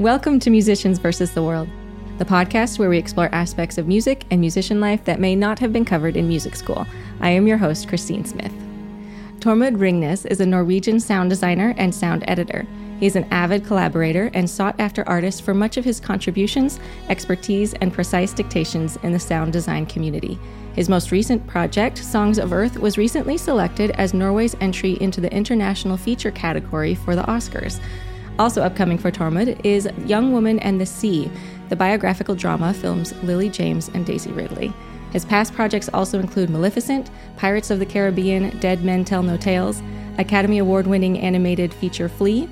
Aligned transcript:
Welcome 0.00 0.38
to 0.40 0.48
Musicians 0.48 0.98
versus 0.98 1.32
the 1.32 1.42
World, 1.42 1.68
the 2.16 2.24
podcast 2.24 2.78
where 2.78 2.88
we 2.88 2.96
explore 2.96 3.28
aspects 3.34 3.76
of 3.76 3.86
music 3.86 4.24
and 4.30 4.40
musician 4.40 4.80
life 4.80 5.04
that 5.04 5.20
may 5.20 5.36
not 5.36 5.58
have 5.58 5.74
been 5.74 5.84
covered 5.84 6.16
in 6.16 6.26
music 6.26 6.56
school. 6.56 6.86
I 7.20 7.28
am 7.28 7.46
your 7.46 7.58
host, 7.58 7.86
Christine 7.86 8.24
Smith. 8.24 8.54
Tormod 9.40 9.76
Ringnes 9.76 10.24
is 10.24 10.40
a 10.40 10.46
Norwegian 10.46 11.00
sound 11.00 11.28
designer 11.28 11.74
and 11.76 11.94
sound 11.94 12.24
editor. 12.26 12.66
He 12.98 13.04
is 13.04 13.14
an 13.14 13.26
avid 13.30 13.66
collaborator 13.66 14.30
and 14.32 14.48
sought 14.48 14.80
after 14.80 15.06
artist 15.06 15.42
for 15.42 15.52
much 15.52 15.76
of 15.76 15.84
his 15.84 16.00
contributions, 16.00 16.80
expertise, 17.10 17.74
and 17.74 17.92
precise 17.92 18.32
dictations 18.32 18.96
in 19.02 19.12
the 19.12 19.20
sound 19.20 19.52
design 19.52 19.84
community. 19.84 20.38
His 20.72 20.88
most 20.88 21.12
recent 21.12 21.46
project, 21.46 21.98
Songs 21.98 22.38
of 22.38 22.54
Earth, 22.54 22.78
was 22.78 22.96
recently 22.96 23.36
selected 23.36 23.90
as 23.90 24.14
Norway's 24.14 24.56
entry 24.62 24.96
into 25.02 25.20
the 25.20 25.30
International 25.30 25.98
Feature 25.98 26.30
category 26.30 26.94
for 26.94 27.14
the 27.14 27.24
Oscars. 27.24 27.82
Also 28.40 28.62
upcoming 28.62 28.96
for 28.96 29.10
Tormod 29.10 29.60
is 29.66 29.86
Young 30.06 30.32
Woman 30.32 30.60
and 30.60 30.80
the 30.80 30.86
Sea, 30.86 31.30
the 31.68 31.76
biographical 31.76 32.34
drama 32.34 32.72
films 32.72 33.12
Lily 33.22 33.50
James 33.50 33.90
and 33.92 34.06
Daisy 34.06 34.32
Ridley. 34.32 34.72
His 35.12 35.26
past 35.26 35.52
projects 35.52 35.90
also 35.92 36.18
include 36.18 36.48
Maleficent, 36.48 37.10
Pirates 37.36 37.68
of 37.70 37.80
the 37.80 37.84
Caribbean, 37.84 38.58
Dead 38.58 38.82
Men 38.82 39.04
Tell 39.04 39.22
No 39.22 39.36
Tales, 39.36 39.82
Academy 40.16 40.56
Award 40.56 40.86
winning 40.86 41.18
animated 41.18 41.74
feature 41.74 42.08
Flee, 42.08 42.48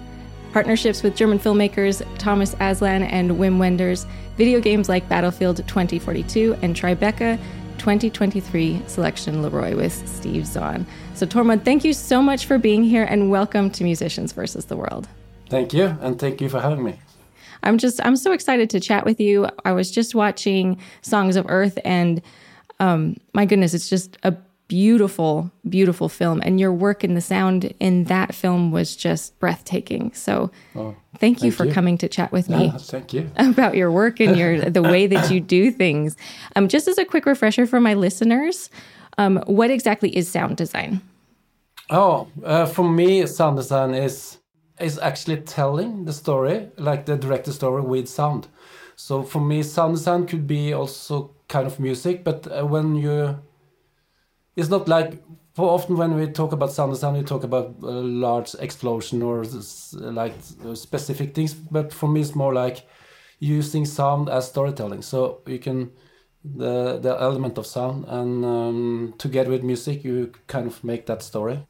partnerships 0.52 1.02
with 1.02 1.16
German 1.16 1.38
filmmakers 1.38 2.06
Thomas 2.18 2.54
Aslan 2.60 3.04
and 3.04 3.30
Wim 3.30 3.56
Wenders, 3.56 4.04
video 4.36 4.60
games 4.60 4.90
like 4.90 5.08
Battlefield 5.08 5.56
2042, 5.56 6.54
and 6.60 6.76
Tribeca 6.76 7.38
2023 7.78 8.82
selection 8.86 9.36
Laroy 9.36 9.74
with 9.74 10.06
Steve 10.06 10.46
Zahn. 10.46 10.86
So, 11.14 11.24
Tormod, 11.24 11.64
thank 11.64 11.82
you 11.82 11.94
so 11.94 12.20
much 12.20 12.44
for 12.44 12.58
being 12.58 12.84
here 12.84 13.04
and 13.04 13.30
welcome 13.30 13.70
to 13.70 13.84
Musicians 13.84 14.32
versus 14.32 14.66
the 14.66 14.76
World. 14.76 15.08
Thank 15.48 15.72
you, 15.72 15.96
and 16.00 16.18
thank 16.18 16.40
you 16.40 16.48
for 16.48 16.60
having 16.60 16.84
me. 16.84 16.98
I'm 17.62 17.78
just 17.78 18.04
I'm 18.04 18.16
so 18.16 18.32
excited 18.32 18.70
to 18.70 18.80
chat 18.80 19.04
with 19.04 19.20
you. 19.20 19.48
I 19.64 19.72
was 19.72 19.90
just 19.90 20.14
watching 20.14 20.78
Songs 21.02 21.36
of 21.36 21.46
Earth, 21.48 21.78
and 21.84 22.22
um, 22.80 23.16
my 23.34 23.44
goodness, 23.44 23.74
it's 23.74 23.88
just 23.88 24.16
a 24.22 24.36
beautiful, 24.68 25.50
beautiful 25.68 26.08
film, 26.08 26.40
and 26.44 26.60
your 26.60 26.72
work 26.72 27.02
in 27.02 27.14
the 27.14 27.20
sound 27.20 27.72
in 27.80 28.04
that 28.04 28.34
film 28.34 28.70
was 28.70 28.94
just 28.94 29.38
breathtaking. 29.38 30.12
So, 30.12 30.50
oh, 30.76 30.94
thank 31.18 31.38
you 31.38 31.50
thank 31.50 31.54
for 31.54 31.64
you. 31.64 31.72
coming 31.72 31.98
to 31.98 32.08
chat 32.08 32.30
with 32.30 32.48
me. 32.48 32.72
Thank 32.78 33.12
you 33.12 33.30
about 33.36 33.74
your 33.74 33.90
work 33.90 34.20
and 34.20 34.36
your 34.36 34.60
the 34.60 34.82
way 34.82 35.06
that 35.06 35.30
you 35.30 35.40
do 35.40 35.70
things. 35.70 36.16
Um, 36.54 36.68
just 36.68 36.86
as 36.86 36.98
a 36.98 37.04
quick 37.04 37.26
refresher 37.26 37.66
for 37.66 37.80
my 37.80 37.94
listeners, 37.94 38.70
um, 39.16 39.42
what 39.46 39.70
exactly 39.70 40.16
is 40.16 40.30
sound 40.30 40.56
design? 40.56 41.00
Oh, 41.90 42.28
uh, 42.44 42.66
for 42.66 42.88
me, 42.88 43.26
sound 43.26 43.56
design 43.56 43.94
is 43.94 44.38
is 44.80 44.98
actually 44.98 45.42
telling 45.42 46.04
the 46.04 46.12
story, 46.12 46.70
like 46.76 47.06
the 47.06 47.16
director 47.16 47.52
story 47.52 47.82
with 47.82 48.08
sound. 48.08 48.48
So 48.96 49.22
for 49.22 49.40
me, 49.40 49.62
sound 49.62 49.96
design 49.96 50.26
could 50.26 50.46
be 50.46 50.72
also 50.72 51.34
kind 51.48 51.66
of 51.66 51.78
music, 51.78 52.24
but 52.24 52.46
uh, 52.50 52.66
when 52.66 52.96
you, 52.96 53.38
it's 54.56 54.68
not 54.68 54.88
like 54.88 55.22
for 55.54 55.70
often 55.70 55.96
when 55.96 56.14
we 56.14 56.26
talk 56.28 56.52
about 56.52 56.72
sound 56.72 56.92
design, 56.92 57.14
we 57.14 57.22
talk 57.22 57.44
about 57.44 57.76
a 57.82 57.86
large 57.86 58.54
explosion 58.60 59.22
or 59.22 59.44
like 59.92 60.34
specific 60.74 61.34
things. 61.34 61.54
But 61.54 61.92
for 61.92 62.08
me, 62.08 62.20
it's 62.20 62.34
more 62.34 62.54
like 62.54 62.86
using 63.40 63.84
sound 63.84 64.28
as 64.28 64.48
storytelling. 64.48 65.02
So 65.02 65.42
you 65.46 65.58
can 65.58 65.90
the 66.44 66.98
the 66.98 67.20
element 67.20 67.58
of 67.58 67.66
sound 67.66 68.04
and 68.08 68.44
um, 68.44 69.14
together 69.18 69.50
with 69.50 69.62
music, 69.62 70.04
you 70.04 70.32
kind 70.46 70.66
of 70.66 70.82
make 70.84 71.06
that 71.06 71.22
story. 71.22 71.66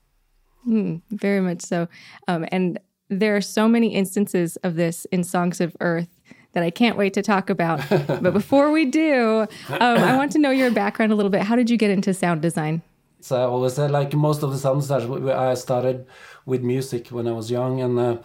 Mm, 0.67 1.03
very 1.11 1.41
much 1.41 1.63
so. 1.63 1.89
Um, 2.27 2.45
and 2.53 2.79
there 3.09 3.37
are 3.37 3.41
so 3.41 3.69
many 3.69 3.95
instances 3.95 4.57
of 4.63 4.77
this 4.77 5.07
in 5.07 5.25
Songs 5.25 5.61
of 5.61 5.77
Earth 5.81 6.09
that 6.53 6.63
I 6.63 6.71
can't 6.71 6.97
wait 6.97 7.15
to 7.15 7.23
talk 7.23 7.51
about. 7.51 7.81
but 7.91 8.33
before 8.33 8.71
we 8.71 8.85
do, 8.85 9.47
um, 9.69 9.99
I 9.99 10.17
want 10.17 10.33
to 10.33 10.39
know 10.39 10.51
your 10.51 10.71
background 10.71 11.13
a 11.13 11.15
little 11.15 11.31
bit. 11.31 11.43
How 11.43 11.57
did 11.57 11.71
you 11.71 11.77
get 11.77 11.91
into 11.91 12.15
sound 12.15 12.43
design? 12.43 12.83
So 13.21 13.37
I 13.37 13.45
always 13.45 13.75
said, 13.75 13.91
like 13.91 14.15
most 14.15 14.43
of 14.43 14.53
the 14.53 14.59
sound 14.59 14.81
design, 14.81 15.29
I 15.29 15.55
started 15.55 16.07
with 16.47 16.63
music 16.63 17.09
when 17.09 17.27
I 17.27 17.33
was 17.33 17.51
young 17.51 17.81
and 17.81 17.99
uh, 17.99 18.19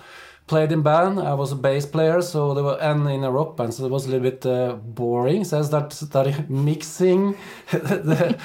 played 0.47 0.71
in 0.71 0.81
band. 0.83 1.19
I 1.19 1.33
was 1.33 1.51
a 1.51 1.55
bass 1.55 1.85
player, 1.85 2.21
so 2.21 2.53
there 2.53 2.63
were 2.63 2.79
and 2.79 3.07
in 3.09 3.23
a 3.23 3.31
rock 3.31 3.57
band, 3.57 3.73
so 3.73 3.85
it 3.85 3.91
was 3.91 4.05
a 4.05 4.09
little 4.09 4.29
bit 4.29 4.45
uh, 4.45 4.73
boring. 4.73 5.43
So 5.45 5.59
I 5.59 5.61
started, 5.63 5.93
started 5.93 6.49
mixing 6.49 7.35
the, 7.71 8.37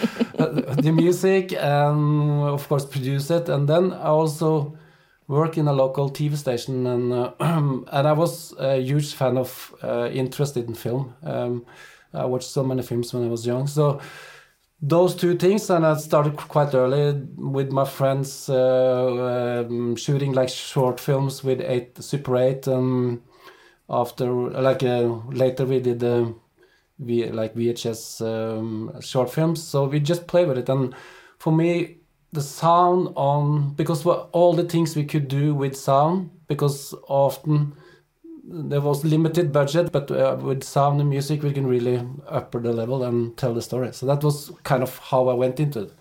the 0.82 0.92
music 0.92 1.52
and 1.52 2.42
of 2.48 2.66
course 2.68 2.86
produce 2.86 3.30
it, 3.30 3.48
and 3.48 3.68
then 3.68 3.92
I 3.92 4.06
also 4.06 4.76
work 5.28 5.58
in 5.58 5.68
a 5.68 5.72
local 5.72 6.10
TV 6.10 6.36
station, 6.36 6.86
and 6.86 7.12
uh, 7.12 7.32
and 7.40 8.08
I 8.08 8.12
was 8.12 8.54
a 8.58 8.80
huge 8.80 9.14
fan 9.14 9.36
of 9.38 9.74
uh, 9.82 10.08
interested 10.10 10.66
in 10.66 10.74
film. 10.74 11.14
Um, 11.22 11.66
I 12.12 12.24
watched 12.24 12.48
so 12.48 12.64
many 12.64 12.82
films 12.82 13.12
when 13.12 13.24
I 13.24 13.28
was 13.28 13.46
young, 13.46 13.66
so 13.66 14.00
those 14.80 15.14
two 15.14 15.36
things, 15.36 15.70
and 15.70 15.84
I 15.84 15.96
started 15.96 16.36
quite 16.36 16.74
early 16.74 17.12
with 17.36 17.70
my 17.70 17.84
friends 17.84 18.48
uh, 18.48 19.64
um, 19.68 19.96
shooting 19.96 20.32
like 20.32 20.48
short 20.48 20.98
films 20.98 21.44
with 21.44 21.60
eight 21.60 22.02
Super 22.02 22.36
Eight. 22.36 22.66
Um, 22.66 23.22
after 23.90 24.30
like 24.30 24.82
uh, 24.82 25.02
later 25.30 25.64
we 25.64 25.80
did 25.80 26.04
uh, 26.04 26.26
v, 26.98 27.30
like 27.30 27.54
VHS 27.54 28.20
um, 28.20 29.00
short 29.00 29.30
films, 29.30 29.62
so 29.62 29.84
we 29.84 30.00
just 30.00 30.26
play 30.26 30.44
with 30.44 30.58
it, 30.58 30.68
and 30.68 30.94
for 31.38 31.52
me 31.52 31.97
the 32.32 32.42
sound 32.42 33.08
on 33.16 33.72
because 33.74 34.04
all 34.06 34.52
the 34.52 34.64
things 34.64 34.94
we 34.94 35.04
could 35.04 35.28
do 35.28 35.54
with 35.54 35.76
sound 35.76 36.30
because 36.46 36.94
often 37.08 37.74
there 38.44 38.80
was 38.80 39.04
limited 39.04 39.52
budget 39.52 39.92
but 39.92 40.10
uh, 40.10 40.36
with 40.40 40.62
sound 40.62 41.00
and 41.00 41.10
music 41.10 41.42
we 41.42 41.52
can 41.52 41.66
really 41.66 42.02
upper 42.28 42.60
the 42.60 42.72
level 42.72 43.02
and 43.04 43.36
tell 43.36 43.54
the 43.54 43.62
story. 43.62 43.92
So 43.92 44.06
that 44.06 44.22
was 44.22 44.50
kind 44.62 44.82
of 44.82 44.98
how 44.98 45.28
i 45.28 45.34
went 45.34 45.60
into 45.60 45.82
it. 45.82 45.92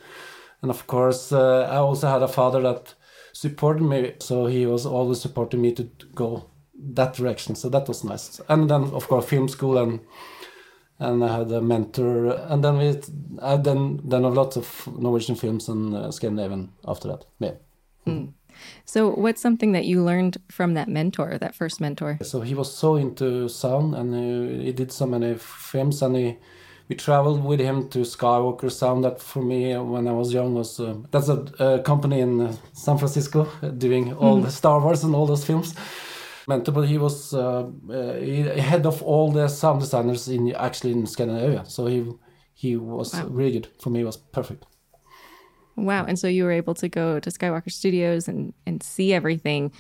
And 0.62 0.72
of 0.72 0.88
course 0.88 1.32
uh, 1.32 1.68
i 1.72 1.78
also 1.78 2.08
had 2.08 2.24
a 2.24 2.28
father 2.28 2.62
that 2.62 2.94
supported 3.34 3.84
me 3.84 4.14
so 4.20 4.48
he 4.48 4.66
was 4.66 4.86
always 4.86 5.22
supporting 5.22 5.62
me 5.62 5.74
to 5.74 5.84
go 6.14 6.50
that 6.94 7.14
direction. 7.14 7.56
So 7.56 7.70
that 7.70 7.88
was 7.88 8.04
nice. 8.04 8.42
And 8.50 8.70
then 8.70 8.84
of 8.84 9.08
course 9.08 9.26
film 9.26 9.48
school 9.48 9.78
and 9.78 10.02
and 11.00 11.24
I 11.24 11.38
had 11.38 11.52
a 11.52 11.62
mentor, 11.62 12.32
and 12.50 12.64
then 12.64 12.78
we 12.78 13.00
I've 13.42 13.64
done 13.64 14.02
done 14.08 14.24
a 14.24 14.30
lot 14.30 14.58
of 14.58 14.88
Norwegian 14.98 15.36
films 15.36 15.70
and 15.70 15.94
uh, 15.94 16.12
Scandinavian 16.12 16.72
after 16.88 17.08
that. 17.10 17.26
Yeah. 17.40 17.54
Mm. 18.06 18.34
So, 18.86 19.12
what's 19.12 19.42
something 19.42 19.74
that 19.74 19.86
you 19.86 20.04
learned 20.04 20.38
from 20.50 20.74
that 20.74 20.88
mentor, 20.88 21.38
that 21.38 21.54
first 21.54 21.80
mentor? 21.80 22.18
So 22.24 22.42
he 22.42 22.56
was 22.56 22.76
so 22.76 22.96
into 22.96 23.48
sound, 23.50 23.94
and 23.94 24.16
uh, 24.16 24.64
he 24.64 24.72
did 24.72 24.92
so 24.92 25.06
many 25.06 25.36
films, 25.36 26.02
and 26.02 26.16
he, 26.16 26.38
we 26.90 26.96
traveled 26.96 27.44
with 27.44 27.60
him 27.60 27.90
to 27.90 28.00
Skywalker 28.00 28.72
Sound. 28.72 29.04
That 29.04 29.22
for 29.22 29.44
me, 29.44 29.78
when 29.78 30.08
I 30.08 30.14
was 30.14 30.34
young, 30.34 30.56
was 30.56 30.80
uh, 30.80 30.96
that's 31.12 31.30
a, 31.30 31.46
a, 31.60 31.80
company 31.84 32.22
in 32.22 32.42
uh, 32.42 32.56
San 32.74 32.98
Francisco 32.98 33.48
doing 33.78 34.14
all 34.14 34.40
mm. 34.40 34.46
the 34.46 34.52
Star 34.52 34.80
Wars 34.82 35.04
and 35.04 35.14
all 35.14 35.28
those 35.28 35.46
films 35.46 35.76
mentor, 36.48 36.72
but 36.72 36.88
he 36.88 36.98
was 36.98 37.34
uh, 37.34 37.70
uh 37.90 38.14
head 38.60 38.86
of 38.86 39.04
all 39.04 39.32
the 39.32 39.48
sound 39.48 39.82
designers 39.82 40.28
in 40.28 40.54
actually 40.56 40.94
in 40.94 41.06
Scandinavia. 41.06 41.64
So 41.66 41.86
he 41.86 42.12
he 42.54 42.76
was 42.76 43.14
wow. 43.14 43.28
really 43.30 43.52
good 43.52 43.68
for 43.80 43.90
me. 43.90 44.02
It 44.02 44.06
was 44.06 44.18
perfect. 44.18 44.66
Wow! 45.76 46.06
And 46.06 46.18
so 46.18 46.28
you 46.28 46.44
were 46.44 46.52
able 46.52 46.74
to 46.76 46.90
go 46.90 47.20
to 47.20 47.30
Skywalker 47.30 47.72
Studios 47.72 48.28
and 48.28 48.54
and 48.66 48.82
see 48.82 49.14
everything. 49.14 49.72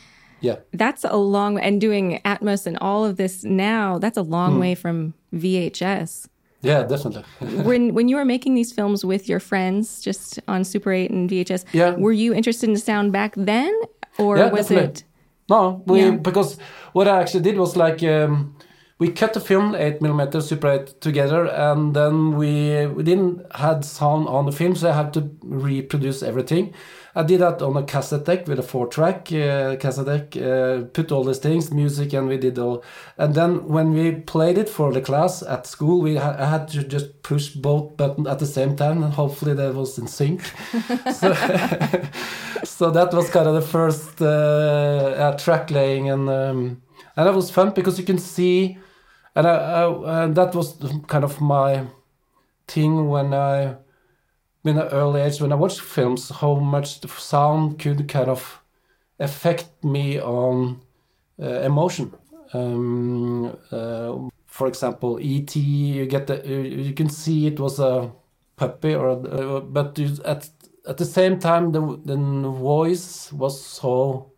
Yeah, 0.41 0.57
that's 0.71 1.03
a 1.03 1.17
long 1.17 1.59
and 1.59 1.81
doing 1.81 2.21
Atmos 2.23 2.67
and 2.67 2.77
all 2.77 3.03
of 3.03 3.17
this 3.17 3.43
now. 3.43 3.97
That's 3.97 4.17
a 4.17 4.21
long 4.21 4.57
mm. 4.57 4.59
way 4.59 4.75
from 4.75 5.15
VHS. 5.33 6.27
Yeah, 6.61 6.83
definitely. 6.83 7.23
when 7.63 7.93
when 7.93 8.07
you 8.07 8.15
were 8.15 8.25
making 8.25 8.55
these 8.55 8.71
films 8.71 9.03
with 9.03 9.29
your 9.29 9.39
friends, 9.39 10.01
just 10.01 10.39
on 10.47 10.63
Super 10.63 10.91
8 10.91 11.09
and 11.11 11.29
VHS, 11.29 11.65
yeah. 11.71 11.95
were 11.95 12.11
you 12.11 12.33
interested 12.33 12.69
in 12.69 12.77
sound 12.77 13.11
back 13.11 13.33
then, 13.35 13.73
or 14.17 14.37
yeah, 14.37 14.49
was 14.49 14.67
definitely. 14.67 15.01
it? 15.01 15.03
No, 15.49 15.83
we 15.85 16.01
yeah. 16.01 16.11
because 16.11 16.57
what 16.93 17.07
I 17.07 17.21
actually 17.21 17.43
did 17.43 17.57
was 17.57 17.75
like 17.77 18.03
um, 18.03 18.55
we 18.99 19.11
cut 19.11 19.33
the 19.33 19.39
film 19.39 19.75
eight 19.75 20.01
millimeter 20.01 20.41
Super 20.41 20.69
8 20.69 21.01
together, 21.01 21.45
and 21.45 21.95
then 21.95 22.35
we 22.35 22.87
we 22.87 23.03
didn't 23.03 23.45
had 23.55 23.85
sound 23.85 24.27
on 24.27 24.45
the 24.45 24.51
film, 24.51 24.75
so 24.75 24.89
I 24.89 24.93
had 24.93 25.13
to 25.13 25.29
reproduce 25.43 26.23
everything. 26.23 26.73
I 27.17 27.23
did 27.23 27.41
that 27.41 27.63
on 27.63 27.75
a 27.75 27.83
cassette 27.83 28.25
deck 28.25 28.47
with 28.47 28.59
a 28.59 28.63
four 28.63 28.85
track 28.87 29.31
uh, 29.31 29.75
cassette 29.77 30.05
deck, 30.05 30.37
uh, 30.37 30.83
put 30.93 31.11
all 31.11 31.23
these 31.23 31.39
things, 31.39 31.71
music, 31.71 32.13
and 32.13 32.27
we 32.27 32.37
did 32.37 32.59
all. 32.59 32.83
And 33.17 33.33
then 33.33 33.67
when 33.67 33.93
we 33.93 34.11
played 34.11 34.57
it 34.59 34.69
for 34.69 34.93
the 34.93 35.01
class 35.01 35.41
at 35.41 35.65
school, 35.65 35.99
we 36.01 36.17
ha 36.17 36.35
I 36.37 36.45
had 36.45 36.67
to 36.69 36.83
just 36.83 37.23
push 37.23 37.49
both 37.49 37.97
buttons 37.97 38.27
at 38.27 38.37
the 38.37 38.45
same 38.45 38.75
time, 38.75 39.03
and 39.03 39.13
hopefully 39.13 39.55
that 39.55 39.73
was 39.73 39.97
in 39.97 40.07
sync. 40.07 40.41
so, 41.13 41.33
so, 42.63 42.91
that 42.91 43.09
was 43.13 43.29
kind 43.29 43.47
of 43.47 43.55
the 43.55 43.67
first 43.67 44.21
uh, 44.21 45.35
track 45.37 45.71
laying, 45.71 46.09
and 46.09 46.29
um, 46.29 46.81
and 47.15 47.27
that 47.27 47.33
was 47.33 47.49
fun 47.49 47.71
because 47.71 47.97
you 47.97 48.05
can 48.05 48.19
see, 48.19 48.77
and, 49.37 49.47
I, 49.47 50.23
I, 50.23 50.27
that 50.27 50.55
was 50.55 50.77
kind 51.07 51.23
of 51.23 51.39
my 51.41 51.85
thing 52.67 53.07
when 53.07 53.33
I 53.33 53.77
in 54.63 54.77
an 54.77 54.87
early 54.89 55.21
age 55.21 55.41
when 55.41 55.51
I 55.53 55.55
watched 55.55 55.81
films 55.81 56.29
how 56.29 56.55
much 56.55 57.01
the 57.01 57.07
sound 57.07 57.79
could 57.79 58.07
kind 58.09 58.29
of 58.29 58.61
affect 59.19 59.83
me 59.83 60.19
on 60.19 60.81
uh, 61.41 61.61
emotion. 61.61 62.13
Um, 62.53 63.57
uh, 63.71 64.29
for 64.45 64.67
example, 64.67 65.19
ET, 65.21 65.55
you 65.55 66.05
get 66.05 66.27
the, 66.27 66.41
you, 66.45 66.59
you 66.59 66.93
can 66.93 67.09
see 67.09 67.47
it 67.47 67.59
was 67.59 67.79
a 67.79 68.11
puppy, 68.55 68.95
or 68.95 69.11
uh, 69.11 69.59
but 69.61 69.97
you, 69.97 70.17
at 70.25 70.49
at 70.87 70.97
the 70.97 71.05
same 71.05 71.39
time 71.39 71.71
the 71.71 71.81
the 72.05 72.17
voice 72.17 73.31
was 73.31 73.61
so 73.61 74.31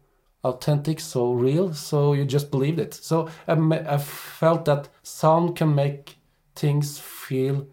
authentic, 0.44 1.00
so 1.00 1.34
real, 1.34 1.74
so 1.74 2.14
you 2.14 2.26
just 2.26 2.52
believed 2.52 2.80
it. 2.80 2.94
So 2.94 3.30
I, 3.48 3.54
I 3.54 3.98
felt 3.98 4.66
that 4.66 4.90
sound 5.04 5.56
can 5.56 5.76
make 5.76 6.18
things 6.56 7.00
feel 7.00 7.68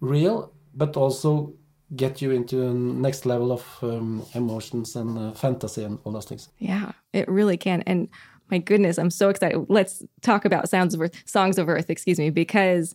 real, 0.00 0.52
but 0.74 0.96
also 0.96 1.54
get 1.94 2.22
you 2.22 2.30
into 2.30 2.66
a 2.66 2.72
next 2.72 3.26
level 3.26 3.52
of 3.52 3.64
um, 3.82 4.24
emotions 4.34 4.96
and 4.96 5.18
uh, 5.18 5.32
fantasy 5.32 5.84
and 5.84 5.98
all 6.04 6.12
those 6.12 6.24
things. 6.24 6.48
Yeah, 6.58 6.92
it 7.12 7.28
really 7.28 7.56
can. 7.56 7.82
And 7.82 8.08
my 8.50 8.58
goodness, 8.58 8.98
I'm 8.98 9.10
so 9.10 9.28
excited. 9.28 9.66
Let's 9.68 10.02
talk 10.22 10.44
about 10.44 10.68
Sounds 10.68 10.94
of 10.94 11.00
Earth, 11.00 11.22
Songs 11.26 11.58
of 11.58 11.68
Earth, 11.68 11.90
excuse 11.90 12.18
me, 12.18 12.30
because 12.30 12.94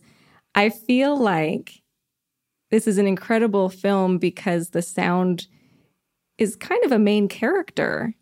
I 0.54 0.70
feel 0.70 1.16
like 1.16 1.82
this 2.70 2.86
is 2.86 2.98
an 2.98 3.06
incredible 3.06 3.68
film 3.68 4.18
because 4.18 4.70
the 4.70 4.82
sound 4.82 5.46
is 6.36 6.56
kind 6.56 6.84
of 6.84 6.92
a 6.92 6.98
main 6.98 7.28
character 7.28 8.14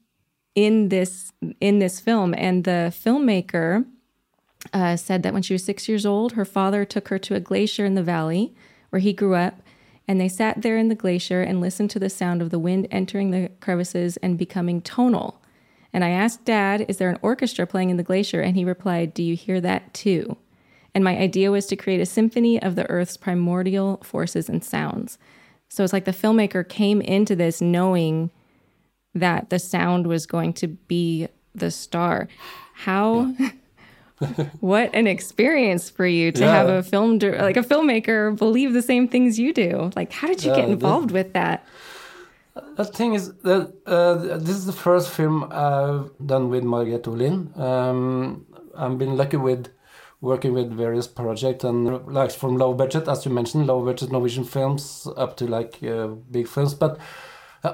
in 0.56 0.88
this 0.88 1.30
in 1.60 1.78
this 1.78 2.00
film. 2.00 2.34
And 2.36 2.64
the 2.64 2.92
filmmaker 2.92 3.84
uh, 4.72 4.96
said 4.96 5.22
that 5.22 5.32
when 5.32 5.42
she 5.42 5.54
was 5.54 5.64
six 5.64 5.88
years 5.88 6.04
old 6.04 6.32
her 6.32 6.44
father 6.44 6.84
took 6.84 7.06
her 7.08 7.18
to 7.20 7.36
a 7.36 7.40
glacier 7.40 7.84
in 7.84 7.94
the 7.94 8.02
valley 8.02 8.52
where 8.90 8.98
he 8.98 9.12
grew 9.12 9.36
up 9.36 9.60
and 10.08 10.20
they 10.20 10.28
sat 10.28 10.62
there 10.62 10.76
in 10.76 10.88
the 10.88 10.96
glacier 10.96 11.42
and 11.42 11.60
listened 11.60 11.90
to 11.90 12.00
the 12.00 12.10
sound 12.10 12.42
of 12.42 12.50
the 12.50 12.58
wind 12.58 12.88
entering 12.90 13.30
the 13.30 13.50
crevices 13.60 14.16
and 14.18 14.38
becoming 14.38 14.80
tonal. 14.80 15.40
And 15.92 16.02
i 16.02 16.08
asked 16.08 16.44
dad 16.44 16.86
is 16.88 16.96
there 16.96 17.10
an 17.10 17.18
orchestra 17.22 17.66
playing 17.66 17.90
in 17.90 17.96
the 17.96 18.02
glacier? 18.02 18.40
And 18.40 18.56
he 18.56 18.64
replied 18.64 19.14
do 19.14 19.22
you 19.22 19.36
hear 19.36 19.60
that 19.60 19.94
too? 19.94 20.36
And 20.94 21.04
my 21.04 21.18
idea 21.18 21.50
was 21.50 21.66
to 21.66 21.76
create 21.76 22.00
a 22.00 22.06
symphony 22.06 22.60
of 22.60 22.74
the 22.74 22.88
earth's 22.88 23.18
primordial 23.18 23.98
forces 24.02 24.48
and 24.48 24.64
sounds. 24.64 25.18
So 25.68 25.84
it's 25.84 25.92
like 25.92 26.06
the 26.06 26.12
filmmaker 26.12 26.66
came 26.66 27.02
into 27.02 27.36
this 27.36 27.60
knowing 27.60 28.30
that 29.20 29.50
the 29.50 29.58
sound 29.58 30.06
was 30.06 30.26
going 30.26 30.52
to 30.54 30.68
be 30.68 31.28
the 31.54 31.70
star. 31.70 32.28
How 32.74 33.34
what 34.60 34.90
an 34.94 35.06
experience 35.06 35.90
for 35.90 36.06
you 36.06 36.32
to 36.32 36.40
yeah. 36.40 36.52
have 36.52 36.68
a 36.68 36.82
film 36.82 37.18
like 37.18 37.56
a 37.56 37.62
filmmaker 37.62 38.36
believe 38.36 38.72
the 38.72 38.82
same 38.82 39.08
things 39.08 39.38
you 39.38 39.52
do. 39.52 39.90
Like 39.96 40.12
how 40.12 40.28
did 40.28 40.44
you 40.44 40.54
get 40.54 40.68
involved 40.68 41.10
with 41.10 41.32
that? 41.32 41.66
The 42.76 42.84
thing 42.84 43.14
is 43.14 43.34
that 43.42 43.72
uh, 43.86 44.14
this 44.38 44.56
is 44.56 44.66
the 44.66 44.72
first 44.72 45.10
film 45.10 45.48
I've 45.50 46.10
done 46.24 46.48
with 46.48 46.64
Margreth 46.64 47.06
Olin. 47.06 47.52
Um, 47.60 48.46
I've 48.74 48.98
been 48.98 49.16
lucky 49.16 49.36
with 49.36 49.68
working 50.20 50.54
with 50.54 50.72
various 50.72 51.06
projects 51.06 51.64
and 51.64 52.06
like 52.06 52.30
from 52.30 52.56
low 52.56 52.72
budget, 52.72 53.08
as 53.08 53.24
you 53.26 53.30
mentioned, 53.30 53.66
low 53.66 53.84
budget 53.84 54.10
Norwegian 54.10 54.44
films 54.44 55.06
up 55.16 55.36
to 55.36 55.46
like 55.46 55.82
uh, 55.82 56.06
big 56.06 56.48
films, 56.48 56.72
but 56.72 56.98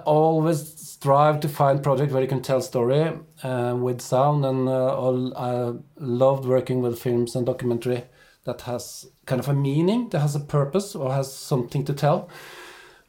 always 0.05 0.81
strive 0.81 1.41
to 1.41 1.49
find 1.49 1.83
projects 1.83 2.12
where 2.12 2.23
you 2.23 2.29
can 2.29 2.43
tell 2.43 2.61
story 2.61 3.12
uh, 3.43 3.77
with 3.79 4.00
sound, 4.00 4.44
and 4.44 4.69
uh, 4.69 4.97
all, 4.97 5.37
I 5.37 5.73
loved 5.97 6.44
working 6.44 6.83
with 6.83 7.00
films 7.00 7.37
and 7.37 7.47
documentary 7.47 8.05
that 8.44 8.62
has 8.62 9.06
kind 9.27 9.41
of 9.41 9.49
a 9.49 9.55
meaning, 9.55 10.09
that 10.11 10.21
has 10.21 10.35
a 10.35 10.41
purpose, 10.41 10.94
or 10.94 11.12
has 11.12 11.33
something 11.33 11.85
to 11.85 11.93
tell. 11.93 12.29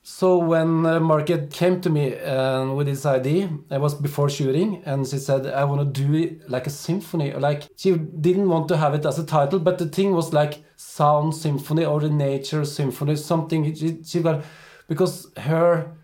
So 0.06 0.38
when 0.38 0.86
uh, 0.86 1.00
Margreth 1.00 1.50
came 1.52 1.80
to 1.80 1.90
me 1.90 2.20
uh, 2.20 2.74
with 2.74 2.88
this 2.88 3.06
idea, 3.06 3.50
it 3.72 3.80
was 3.80 3.96
before 3.96 4.30
shooting, 4.30 4.84
and 4.86 5.08
she 5.08 5.18
said, 5.18 5.48
"I 5.48 5.64
want 5.64 5.96
to 5.96 6.02
do 6.04 6.14
it 6.14 6.50
like 6.50 6.68
a 6.68 6.70
symphony." 6.70 7.32
Like 7.34 7.70
she 7.78 7.96
didn't 7.96 8.50
want 8.50 8.68
to 8.68 8.78
have 8.78 8.94
it 8.94 9.06
as 9.06 9.18
a 9.18 9.26
title, 9.26 9.60
but 9.60 9.78
the 9.78 9.88
thing 9.88 10.14
was 10.14 10.34
like 10.34 10.64
sound 10.76 11.36
symphony 11.36 11.86
or 11.86 12.02
the 12.02 12.10
nature 12.10 12.66
symphony, 12.66 13.16
something. 13.16 13.74
She, 13.74 14.04
she 14.04 14.22
got 14.22 14.44
because 14.90 15.32
her 15.38 15.96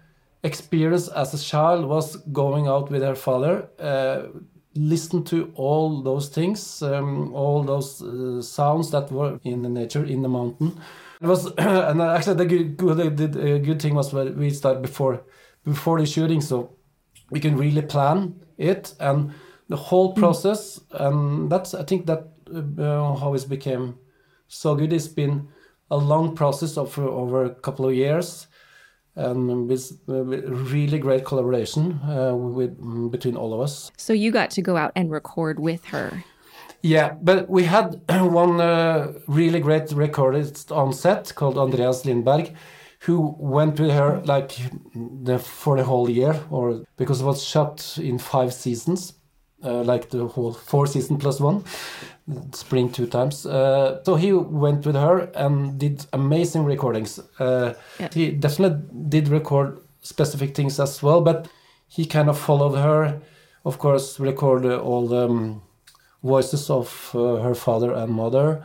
experience 0.43 1.07
as 1.09 1.33
a 1.33 1.37
child 1.37 1.85
was 1.85 2.15
going 2.31 2.67
out 2.67 2.89
with 2.89 3.01
her 3.01 3.15
father, 3.15 3.69
uh, 3.79 4.27
listen 4.75 5.23
to 5.25 5.51
all 5.55 6.01
those 6.01 6.29
things, 6.29 6.81
um, 6.81 7.33
all 7.33 7.63
those 7.63 8.01
uh, 8.01 8.41
sounds 8.41 8.91
that 8.91 9.11
were 9.11 9.39
in 9.43 9.61
the 9.61 9.69
nature, 9.69 10.03
in 10.05 10.21
the 10.21 10.29
mountain. 10.29 10.79
It 11.21 11.27
was, 11.27 11.45
and 11.57 12.01
actually 12.01 12.35
the 12.35 12.45
good, 12.45 12.77
the 12.77 13.55
uh, 13.55 13.57
good 13.57 13.81
thing 13.81 13.95
was 13.95 14.13
we 14.13 14.49
started 14.51 14.81
before, 14.81 15.23
before 15.65 15.99
the 15.99 16.05
shooting, 16.05 16.41
so 16.41 16.75
we 17.29 17.39
can 17.39 17.57
really 17.57 17.81
plan 17.81 18.39
it 18.57 18.93
and 18.99 19.33
the 19.67 19.75
whole 19.75 20.13
mm. 20.13 20.17
process. 20.17 20.79
And 20.91 21.51
that's, 21.51 21.73
I 21.73 21.83
think 21.83 22.05
that 22.05 22.29
uh, 22.53 23.15
how 23.15 23.33
it 23.33 23.49
became 23.49 23.97
so 24.47 24.75
good. 24.75 24.93
It's 24.93 25.07
been 25.07 25.49
a 25.91 25.97
long 25.97 26.35
process 26.35 26.77
of 26.77 26.97
over 26.97 27.45
a 27.45 27.49
couple 27.49 27.87
of 27.87 27.95
years 27.95 28.47
and 29.15 29.67
with, 29.67 29.99
really 30.07 30.99
great 30.99 31.25
collaboration 31.25 31.99
uh, 32.03 32.33
with 32.35 32.77
between 33.11 33.35
all 33.35 33.53
of 33.53 33.59
us. 33.61 33.91
So 33.97 34.13
you 34.13 34.31
got 34.31 34.49
to 34.51 34.61
go 34.61 34.77
out 34.77 34.91
and 34.95 35.11
record 35.11 35.59
with 35.59 35.85
her. 35.85 36.23
Yeah, 36.81 37.15
but 37.21 37.49
we 37.49 37.63
had 37.63 38.01
one 38.09 38.61
uh, 38.61 39.13
really 39.27 39.59
great 39.59 39.87
recordist 39.87 40.75
on 40.75 40.93
set 40.93 41.33
called 41.35 41.57
Andreas 41.57 42.03
Lindberg, 42.05 42.55
who 42.99 43.35
went 43.37 43.79
with 43.79 43.91
her 43.91 44.21
like 44.25 44.57
the, 44.95 45.39
for 45.39 45.77
the 45.77 45.83
whole 45.83 46.09
year, 46.09 46.39
or 46.49 46.83
because 46.97 47.21
it 47.21 47.25
was 47.25 47.43
shot 47.43 47.97
in 47.97 48.17
five 48.17 48.53
seasons, 48.53 49.13
uh, 49.63 49.81
like 49.83 50.09
the 50.09 50.27
whole 50.27 50.53
four 50.53 50.87
season 50.87 51.17
plus 51.17 51.39
one 51.39 51.63
spring 52.53 52.91
two 52.91 53.07
times. 53.07 53.45
Uh, 53.45 54.03
so 54.03 54.15
he 54.15 54.31
went 54.31 54.85
with 54.85 54.95
her 54.95 55.31
and 55.35 55.79
did 55.79 56.05
amazing 56.13 56.63
recordings. 56.63 57.19
Uh, 57.39 57.73
yeah. 57.99 58.09
He 58.13 58.31
definitely 58.31 58.81
did 59.09 59.27
record 59.27 59.79
specific 60.01 60.55
things 60.55 60.79
as 60.79 61.01
well, 61.01 61.21
but 61.21 61.47
he 61.87 62.05
kind 62.05 62.29
of 62.29 62.37
followed 62.37 62.75
her. 62.75 63.21
Of 63.65 63.79
course, 63.79 64.19
record 64.19 64.65
all 64.65 65.07
the 65.07 65.25
um, 65.25 65.61
voices 66.23 66.69
of 66.69 67.11
uh, 67.13 67.37
her 67.37 67.55
father 67.55 67.91
and 67.93 68.13
mother, 68.13 68.63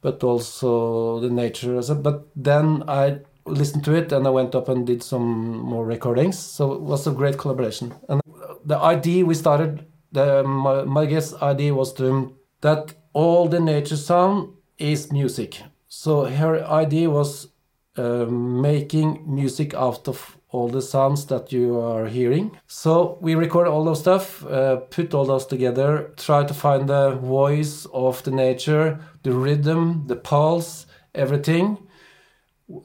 but 0.00 0.22
also 0.24 1.20
the 1.20 1.30
nature. 1.30 1.80
But 1.94 2.28
then 2.34 2.84
I 2.88 3.20
listened 3.44 3.84
to 3.84 3.94
it 3.94 4.12
and 4.12 4.26
I 4.26 4.30
went 4.30 4.54
up 4.54 4.68
and 4.68 4.86
did 4.86 5.02
some 5.02 5.58
more 5.58 5.84
recordings. 5.84 6.38
So 6.38 6.72
it 6.72 6.80
was 6.80 7.06
a 7.06 7.12
great 7.12 7.38
collaboration. 7.38 7.94
And 8.08 8.20
the 8.64 8.78
idea 8.78 9.24
we 9.24 9.34
started, 9.34 9.86
the 10.12 10.42
my, 10.42 10.84
my 10.84 11.06
guess 11.06 11.34
idea 11.34 11.74
was 11.74 11.92
to 11.94 12.36
that 12.60 12.94
all 13.12 13.48
the 13.48 13.60
nature 13.60 13.96
sound 13.96 14.54
is 14.78 15.12
music. 15.12 15.62
So 15.88 16.24
her 16.24 16.64
idea 16.64 17.10
was 17.10 17.48
uh, 17.96 18.26
making 18.26 19.24
music 19.26 19.74
out 19.74 20.08
of 20.08 20.36
all 20.52 20.68
the 20.68 20.82
sounds 20.82 21.26
that 21.26 21.52
you 21.52 21.78
are 21.78 22.06
hearing. 22.06 22.50
So 22.66 23.18
we 23.20 23.34
record 23.34 23.68
all 23.68 23.84
those 23.84 24.00
stuff, 24.00 24.44
uh, 24.46 24.76
put 24.76 25.14
all 25.14 25.24
those 25.24 25.46
together, 25.46 26.12
try 26.16 26.44
to 26.44 26.54
find 26.54 26.88
the 26.88 27.12
voice 27.16 27.86
of 27.92 28.22
the 28.24 28.30
nature, 28.30 28.98
the 29.22 29.32
rhythm, 29.32 30.04
the 30.06 30.16
pulse, 30.16 30.86
everything. 31.14 31.78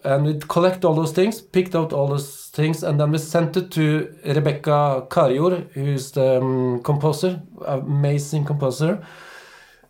And 0.04 0.26
we 0.26 0.40
collect 0.40 0.84
all 0.84 0.96
those 0.96 1.12
things, 1.12 1.42
picked 1.42 1.76
out 1.76 1.94
all 1.94 2.08
those 2.08 2.48
things, 2.48 2.84
and 2.84 3.00
then 3.00 3.12
we 3.12 3.18
sent 3.18 3.56
it 3.58 3.72
to 3.72 4.16
Rebekka 4.26 5.10
Karijord, 5.10 5.72
who's 5.74 6.12
the 6.12 6.38
um, 6.38 6.82
composer, 6.84 7.42
amazing 7.66 8.46
composer 8.46 9.06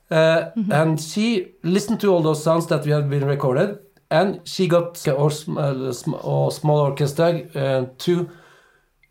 uh, 0.09 0.51
mm-hmm. 0.55 0.71
And 0.71 1.01
she 1.01 1.53
listened 1.63 1.99
to 2.01 2.13
all 2.13 2.21
those 2.21 2.43
sounds 2.43 2.67
that 2.67 2.85
we 2.85 2.91
had 2.91 3.09
been 3.09 3.25
recorded, 3.25 3.79
and 4.11 4.41
she 4.47 4.67
got 4.67 5.05
our 5.07 5.31
small, 5.31 6.51
small 6.51 6.79
orchestra 6.79 7.41
uh, 7.55 7.85
to 7.99 8.29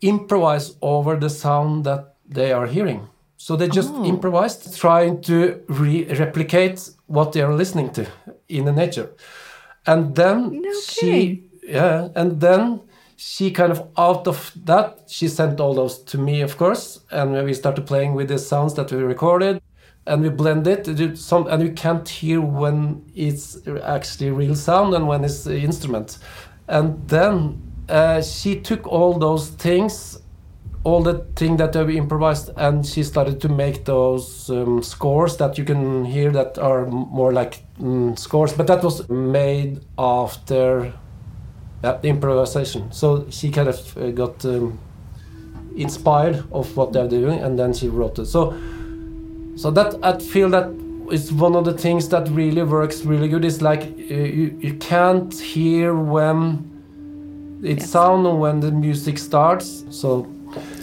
improvise 0.01 0.75
over 0.81 1.17
the 1.17 1.29
sound 1.29 1.83
that 1.85 2.15
they 2.27 2.51
are 2.51 2.65
hearing. 2.65 3.07
So 3.37 3.55
they 3.55 3.67
just 3.67 3.93
oh. 3.93 4.05
improvised, 4.05 4.77
trying 4.77 5.21
to 5.23 5.61
re- 5.67 6.05
replicate 6.05 6.89
what 7.07 7.33
they 7.33 7.41
are 7.41 7.53
listening 7.53 7.91
to 7.91 8.07
in 8.47 8.65
the 8.65 8.71
nature. 8.71 9.11
And 9.87 10.15
then 10.15 10.63
she, 10.83 11.43
yeah, 11.63 12.09
and 12.15 12.41
then 12.41 12.81
she 13.17 13.51
kind 13.51 13.71
of 13.71 13.87
out 13.97 14.27
of 14.27 14.51
that, 14.65 15.03
she 15.07 15.27
sent 15.27 15.59
all 15.59 15.73
those 15.73 15.99
to 15.99 16.17
me, 16.17 16.41
of 16.41 16.57
course, 16.57 16.99
and 17.11 17.45
we 17.45 17.53
started 17.53 17.85
playing 17.85 18.13
with 18.13 18.27
the 18.27 18.39
sounds 18.39 18.73
that 18.75 18.91
we 18.91 18.97
recorded 18.97 19.61
and 20.07 20.21
we 20.21 20.29
blend 20.29 20.67
it. 20.67 21.17
Some 21.17 21.47
and 21.47 21.63
you 21.63 21.71
can't 21.71 22.07
hear 22.07 22.41
when 22.41 23.03
it's 23.15 23.57
actually 23.83 24.31
real 24.31 24.55
sound 24.55 24.93
and 24.93 25.07
when 25.07 25.23
it's 25.23 25.47
instrument. 25.47 26.17
And 26.67 27.07
then 27.07 27.61
uh, 27.89 28.21
she 28.21 28.59
took 28.59 28.87
all 28.87 29.17
those 29.17 29.49
things 29.49 30.19
all 30.85 31.01
the 31.01 31.25
thing 31.35 31.57
that 31.57 31.75
we 31.75 31.97
improvised 31.97 32.51
and 32.57 32.85
she 32.85 33.03
started 33.03 33.41
to 33.41 33.49
make 33.49 33.85
those 33.85 34.49
um, 34.51 34.83
scores 34.83 35.35
that 35.37 35.57
you 35.57 35.65
can 35.65 36.05
hear 36.05 36.31
that 36.31 36.59
are 36.59 36.85
more 36.85 37.33
like 37.33 37.63
um, 37.81 38.15
scores 38.15 38.53
but 38.53 38.67
that 38.67 38.83
was 38.83 39.09
made 39.09 39.81
after 39.97 40.93
uh, 41.83 41.97
improvisation 42.03 42.91
so 42.91 43.25
she 43.31 43.49
kind 43.49 43.67
of 43.67 43.97
uh, 43.97 44.11
got 44.11 44.45
um, 44.45 44.77
inspired 45.75 46.43
of 46.51 46.77
what 46.77 46.93
they're 46.93 47.09
doing 47.09 47.39
and 47.39 47.57
then 47.57 47.73
she 47.73 47.89
wrote 47.89 48.19
it 48.19 48.27
so 48.27 48.53
so 49.55 49.71
that 49.71 49.95
I 50.03 50.19
feel 50.19 50.49
that 50.49 50.69
is 51.11 51.31
one 51.31 51.55
of 51.55 51.65
the 51.65 51.73
things 51.73 52.09
that 52.09 52.27
really 52.29 52.63
works 52.63 53.05
really 53.05 53.27
good. 53.27 53.45
Is 53.45 53.61
like 53.61 53.83
uh, 53.83 54.13
you 54.13 54.57
you 54.59 54.73
can't 54.75 55.33
hear 55.33 55.93
when 55.93 56.71
it 57.63 57.79
Yes. 57.79 57.89
sound 57.89 58.39
when 58.39 58.59
the 58.59 58.71
music 58.71 59.17
starts. 59.17 59.85
So 59.89 60.27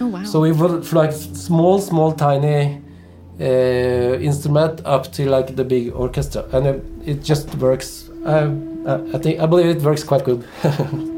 Oh 0.01 0.25
so 0.25 0.41
we 0.41 0.53
would 0.53 0.93
like 0.93 1.13
small 1.13 1.79
small 1.79 2.13
tiny 2.13 2.83
uh, 3.41 3.45
instrument 4.21 4.81
up 4.85 5.13
to 5.13 5.29
like 5.29 5.57
the 5.57 5.65
big 5.65 5.93
orchestra, 5.93 6.45
and 6.53 6.67
it, 6.67 6.85
it 7.05 7.23
just 7.23 7.55
works. 7.57 8.11
I 8.25 8.51
I 9.15 9.19
think 9.19 9.41
I 9.41 9.47
believe 9.47 9.77
it 9.77 9.83
works 9.83 10.05
quite 10.05 10.25
good. 10.25 10.45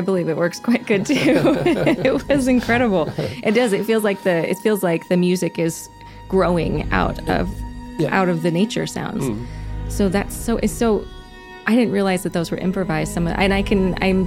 I 0.00 0.02
believe 0.02 0.30
it 0.30 0.36
works 0.38 0.58
quite 0.58 0.86
good 0.86 1.04
too. 1.04 1.14
it 1.16 2.26
was 2.28 2.48
incredible. 2.48 3.12
It 3.18 3.52
does. 3.52 3.74
It 3.74 3.84
feels 3.84 4.02
like 4.02 4.22
the 4.22 4.48
it 4.50 4.58
feels 4.58 4.82
like 4.82 5.08
the 5.08 5.16
music 5.18 5.58
is 5.58 5.90
growing 6.26 6.90
out 6.90 7.18
of 7.28 7.48
Yeah. 7.98 8.18
out 8.18 8.30
of 8.30 8.40
the 8.42 8.50
nature 8.50 8.86
sounds. 8.86 9.24
Mm-hmm. 9.24 9.44
So 9.90 10.08
that's 10.08 10.34
so 10.34 10.56
it's 10.62 10.72
so 10.72 11.04
I 11.66 11.74
didn't 11.76 11.92
realize 11.92 12.22
that 12.22 12.32
those 12.32 12.50
were 12.50 12.56
improvised 12.56 13.12
some 13.12 13.26
of, 13.26 13.34
and 13.36 13.52
I 13.52 13.60
can 13.62 13.94
I'm 14.02 14.24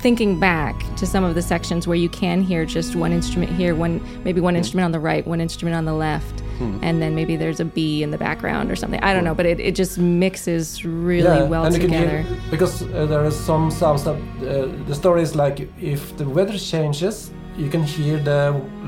thinking 0.00 0.40
back 0.40 0.74
to 0.96 1.06
some 1.06 1.22
of 1.22 1.36
the 1.36 1.42
sections 1.42 1.86
where 1.86 1.96
you 1.96 2.08
can 2.08 2.42
hear 2.42 2.64
just 2.64 2.96
one 2.96 3.12
instrument 3.12 3.52
here, 3.52 3.76
one 3.76 4.00
maybe 4.24 4.40
one 4.40 4.56
instrument 4.56 4.84
on 4.84 4.90
the 4.92 5.00
right, 5.00 5.24
one 5.26 5.40
instrument 5.40 5.76
on 5.76 5.84
the 5.84 5.94
left, 5.94 6.41
and 6.86 6.94
then 7.02 7.12
maybe 7.14 7.34
there's 7.42 7.60
a 7.60 7.64
bee 7.76 8.02
in 8.04 8.10
the 8.10 8.18
background 8.18 8.70
or 8.72 8.76
something. 8.76 9.00
I 9.08 9.10
don't 9.14 9.24
know, 9.28 9.34
but 9.40 9.46
it, 9.46 9.58
it 9.68 9.74
just 9.82 9.98
mixes 9.98 10.84
really 10.84 11.42
well 11.52 11.64
and 11.64 11.74
together. 11.74 12.22
hear 12.22 12.36
because 12.50 12.82
uh, 12.82 13.06
there 13.10 13.22
are 13.24 13.30
some 13.48 13.70
sounds 13.70 14.02
that 14.04 14.16
uh, 14.16 14.68
the 14.88 14.94
story 14.94 15.22
is 15.22 15.34
like 15.44 15.56
if 15.94 16.00
the 16.16 16.24
weather 16.36 16.58
changes, 16.58 17.30
you 17.62 17.68
can 17.74 17.82
hear 17.82 18.16
the 18.30 18.40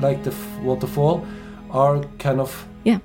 like 0.05 0.19
the 0.23 0.31
f- 0.31 0.59
waterfall 0.67 1.15
are 1.71 1.97
kind 2.25 2.39
of 2.39 2.51
Yeah. 2.83 2.99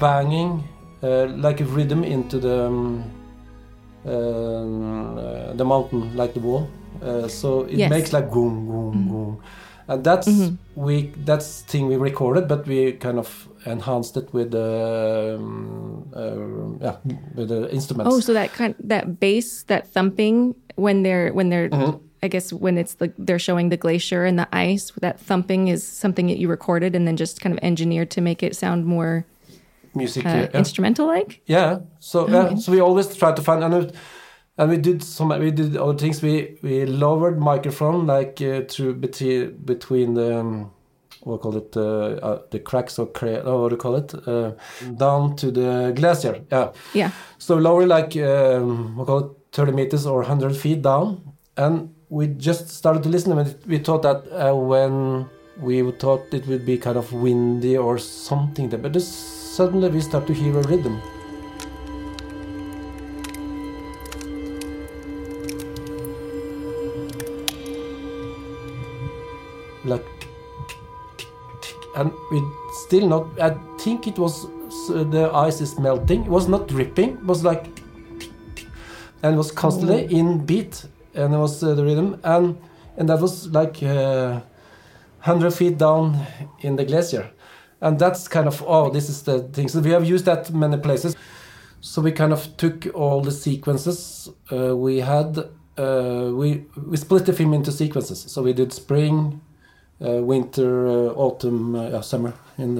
banging 0.00 0.62
uh, 1.02 1.26
like 1.46 1.58
a 1.60 1.66
rhythm 1.76 2.04
into 2.04 2.38
the 2.38 2.56
um, 2.66 3.04
uh, 4.16 5.52
the 5.54 5.64
mountain, 5.64 6.16
like 6.16 6.32
the 6.34 6.40
wall. 6.40 6.68
Uh, 7.02 7.28
so 7.28 7.64
it 7.64 7.78
Yes. 7.78 7.90
makes 7.90 8.12
like 8.12 8.30
boom, 8.30 8.66
boom, 8.66 9.08
boom, 9.08 9.38
and 9.88 10.02
that's 10.04 10.28
we 10.74 11.12
that's 11.24 11.62
thing 11.70 11.88
we 11.88 11.96
recorded, 11.96 12.48
but 12.48 12.66
we 12.66 12.92
kind 12.92 13.18
of 13.18 13.48
enhanced 13.66 14.16
it 14.16 14.32
with 14.32 14.50
the 14.52 15.36
um, 15.38 16.10
uh, 16.14 16.84
yeah 16.84 16.96
with 17.34 17.48
the 17.48 17.70
instruments. 17.72 18.14
Oh, 18.14 18.20
so 18.20 18.32
that 18.32 18.52
kind 18.52 18.74
that 18.80 19.20
bass, 19.20 19.64
that 19.64 19.86
thumping 19.88 20.54
when 20.76 21.02
they're 21.02 21.32
when 21.32 21.48
they're 21.50 21.68
I 22.22 22.28
guess 22.28 22.52
when 22.52 22.78
it's 22.78 22.94
the 22.94 23.12
they're 23.18 23.38
showing 23.38 23.68
the 23.68 23.76
glacier 23.76 24.24
and 24.24 24.38
the 24.38 24.48
ice, 24.52 24.90
that 25.00 25.20
thumping 25.20 25.68
is 25.68 25.86
something 25.86 26.26
that 26.28 26.38
you 26.38 26.48
recorded 26.48 26.94
and 26.96 27.06
then 27.06 27.16
just 27.16 27.40
kind 27.40 27.52
of 27.52 27.58
engineered 27.62 28.10
to 28.12 28.20
make 28.20 28.42
it 28.42 28.56
sound 28.56 28.86
more 28.86 29.24
music 29.94 30.26
uh, 30.26 30.28
yeah. 30.28 30.48
instrumental 30.58 31.06
like. 31.06 31.40
yeah 31.46 31.78
so 32.00 32.28
yeah, 32.28 32.54
so 32.56 32.70
we 32.70 32.80
always 32.80 33.16
try 33.16 33.32
to 33.32 33.40
find 33.42 33.64
and, 33.64 33.72
it- 33.74 33.94
and 34.58 34.70
we 34.70 34.76
did 34.76 35.02
some 35.02 35.28
we 35.40 35.50
did 35.50 35.76
other 35.76 35.96
things 35.96 36.20
we 36.22 36.58
we 36.62 36.84
lowered 36.84 37.38
microphone 37.38 38.06
like 38.06 38.40
uh, 38.42 38.60
through 38.68 38.94
between 38.94 39.56
between 39.64 40.14
the 40.14 40.38
um, 40.40 40.70
what 41.26 41.40
call 41.42 41.56
it 41.56 41.76
uh, 41.76 41.82
uh, 42.28 42.38
the 42.52 42.60
cracks 42.68 42.98
or 43.00 43.06
cra- 43.18 43.42
oh, 43.44 43.62
what 43.62 43.68
do 43.70 43.74
you 43.76 43.82
call 43.86 43.96
it 43.96 44.10
uh, 44.28 44.50
down 45.04 45.34
to 45.36 45.50
the 45.50 45.92
glacier 45.98 46.34
yeah 46.52 46.68
Yeah. 46.94 47.10
so 47.38 47.56
lower 47.56 47.84
like 47.86 48.16
um, 48.16 48.96
what 48.96 49.06
call 49.06 49.18
it 49.24 49.30
30 49.52 49.72
meters 49.72 50.06
or 50.06 50.18
100 50.22 50.56
feet 50.56 50.82
down 50.82 51.20
and 51.56 51.92
we 52.08 52.28
just 52.28 52.68
started 52.68 53.02
to 53.02 53.08
listen 53.08 53.36
and 53.38 53.56
we 53.66 53.78
thought 53.78 54.02
that 54.02 54.20
uh, 54.30 54.54
when 54.54 55.26
we 55.60 55.82
thought 55.92 56.22
it 56.32 56.46
would 56.46 56.64
be 56.66 56.76
kind 56.78 56.96
of 56.96 57.12
windy 57.12 57.76
or 57.76 57.98
something 57.98 58.68
there 58.68 58.78
but 58.78 59.00
suddenly 59.02 59.88
we 59.88 60.00
start 60.00 60.26
to 60.26 60.32
hear 60.34 60.56
a 60.58 60.62
rhythm 60.68 61.00
like 69.84 70.04
and 71.96 72.12
we 72.30 72.42
still 72.84 73.08
not 73.08 73.26
i 73.40 73.50
think 73.78 74.06
it 74.06 74.18
was 74.18 74.46
uh, 74.90 75.04
the 75.04 75.30
ice 75.32 75.60
is 75.60 75.78
melting. 75.78 76.24
It 76.24 76.30
was 76.30 76.48
not 76.48 76.68
dripping. 76.68 77.10
It 77.10 77.24
was 77.24 77.44
like 77.44 77.66
and 79.22 79.34
it 79.34 79.38
was 79.38 79.50
constantly 79.50 80.04
in 80.14 80.44
beat 80.44 80.84
and 81.14 81.34
it 81.34 81.38
was 81.38 81.62
uh, 81.62 81.74
the 81.74 81.84
rhythm. 81.84 82.20
And 82.24 82.58
and 82.96 83.08
that 83.08 83.20
was 83.20 83.48
like 83.48 83.82
uh, 83.82 84.40
100 85.22 85.50
feet 85.52 85.78
down 85.78 86.26
in 86.60 86.76
the 86.76 86.84
glacier. 86.84 87.30
And 87.80 87.98
that's 87.98 88.28
kind 88.28 88.46
of 88.46 88.62
oh 88.66 88.90
this 88.90 89.08
is 89.08 89.22
the 89.22 89.42
thing. 89.42 89.68
So 89.68 89.80
we 89.80 89.90
have 89.90 90.04
used 90.04 90.24
that 90.24 90.52
many 90.52 90.78
places. 90.78 91.16
So 91.80 92.02
we 92.02 92.12
kind 92.12 92.32
of 92.32 92.56
took 92.56 92.86
all 92.94 93.20
the 93.20 93.32
sequences 93.32 94.28
uh, 94.50 94.76
we 94.76 94.98
had 94.98 95.38
uh, 95.78 96.30
we 96.32 96.66
we 96.86 96.96
split 96.96 97.26
the 97.26 97.32
film 97.32 97.54
into 97.54 97.70
sequences. 97.70 98.20
So 98.32 98.42
we 98.42 98.52
did 98.52 98.72
spring 98.72 99.40
winter, 100.00 100.86
uh, 100.86 101.12
autumn, 101.14 101.74
uh, 101.74 102.02
summer. 102.02 102.34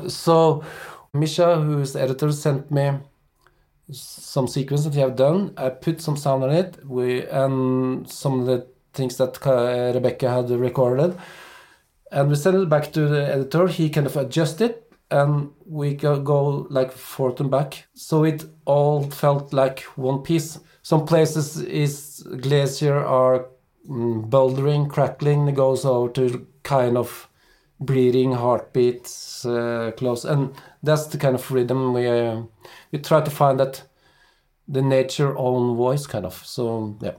So 0.09 0.65
Misha, 1.13 1.61
who 1.61 1.79
is 1.81 1.93
the 1.93 2.03
editor, 2.03 2.33
sent 2.33 2.71
me 2.71 2.93
some 3.91 4.49
sequences 4.49 4.95
he 4.95 5.01
have 5.01 5.17
done. 5.17 5.53
I 5.57 5.71
put 5.71 6.01
some 6.01 6.17
sound 6.17 6.45
on 6.45 6.51
it. 6.51 6.79
We 6.85 7.27
and 7.27 8.09
some 8.11 8.41
of 8.41 8.47
the 8.47 8.67
things 8.93 9.17
that 9.19 9.35
Rebekka 9.35 10.29
had 10.29 10.51
recorded, 10.51 11.17
and 12.11 12.29
we 12.29 12.35
sent 12.37 12.57
it 12.57 12.69
back 12.69 12.93
to 12.93 13.09
the 13.09 13.27
editor. 13.27 13.69
He 13.69 13.91
kind 13.91 14.07
of 14.07 14.17
adjusted, 14.17 14.77
and 15.11 15.51
we 15.65 15.95
go, 15.95 16.21
go 16.21 16.67
like 16.71 16.93
forth 16.93 17.41
and 17.41 17.51
back. 17.51 17.87
So 17.95 18.25
it 18.25 18.45
all 18.65 19.05
felt 19.11 19.53
like 19.53 19.81
one 19.97 20.23
piece. 20.23 20.59
Some 20.83 21.07
places 21.07 21.59
is 21.59 22.27
glacier 22.41 22.97
are 22.97 23.47
mm, 23.89 24.29
bouldering, 24.29 24.89
crackling. 24.89 25.49
It 25.49 25.55
goes 25.55 25.85
over 25.85 26.13
to 26.13 26.47
kind 26.67 26.97
of 26.99 27.29
breathing, 27.81 28.33
heartbeats 28.33 29.47
uh, 29.47 29.93
close, 29.97 30.25
and 30.25 30.53
that's 30.83 31.07
the 31.07 31.19
kind 31.19 31.35
of 31.35 31.51
rhythm 31.51 31.95
we 31.95 32.07
uh, 32.07 32.43
we 32.91 32.99
try 32.99 33.21
to 33.21 33.31
find 33.31 33.61
that 33.61 33.83
the 34.69 34.83
nature 34.83 35.37
own 35.39 35.77
voice 35.77 36.07
kind 36.07 36.27
of. 36.27 36.35
So 36.45 36.97
yeah, 37.01 37.13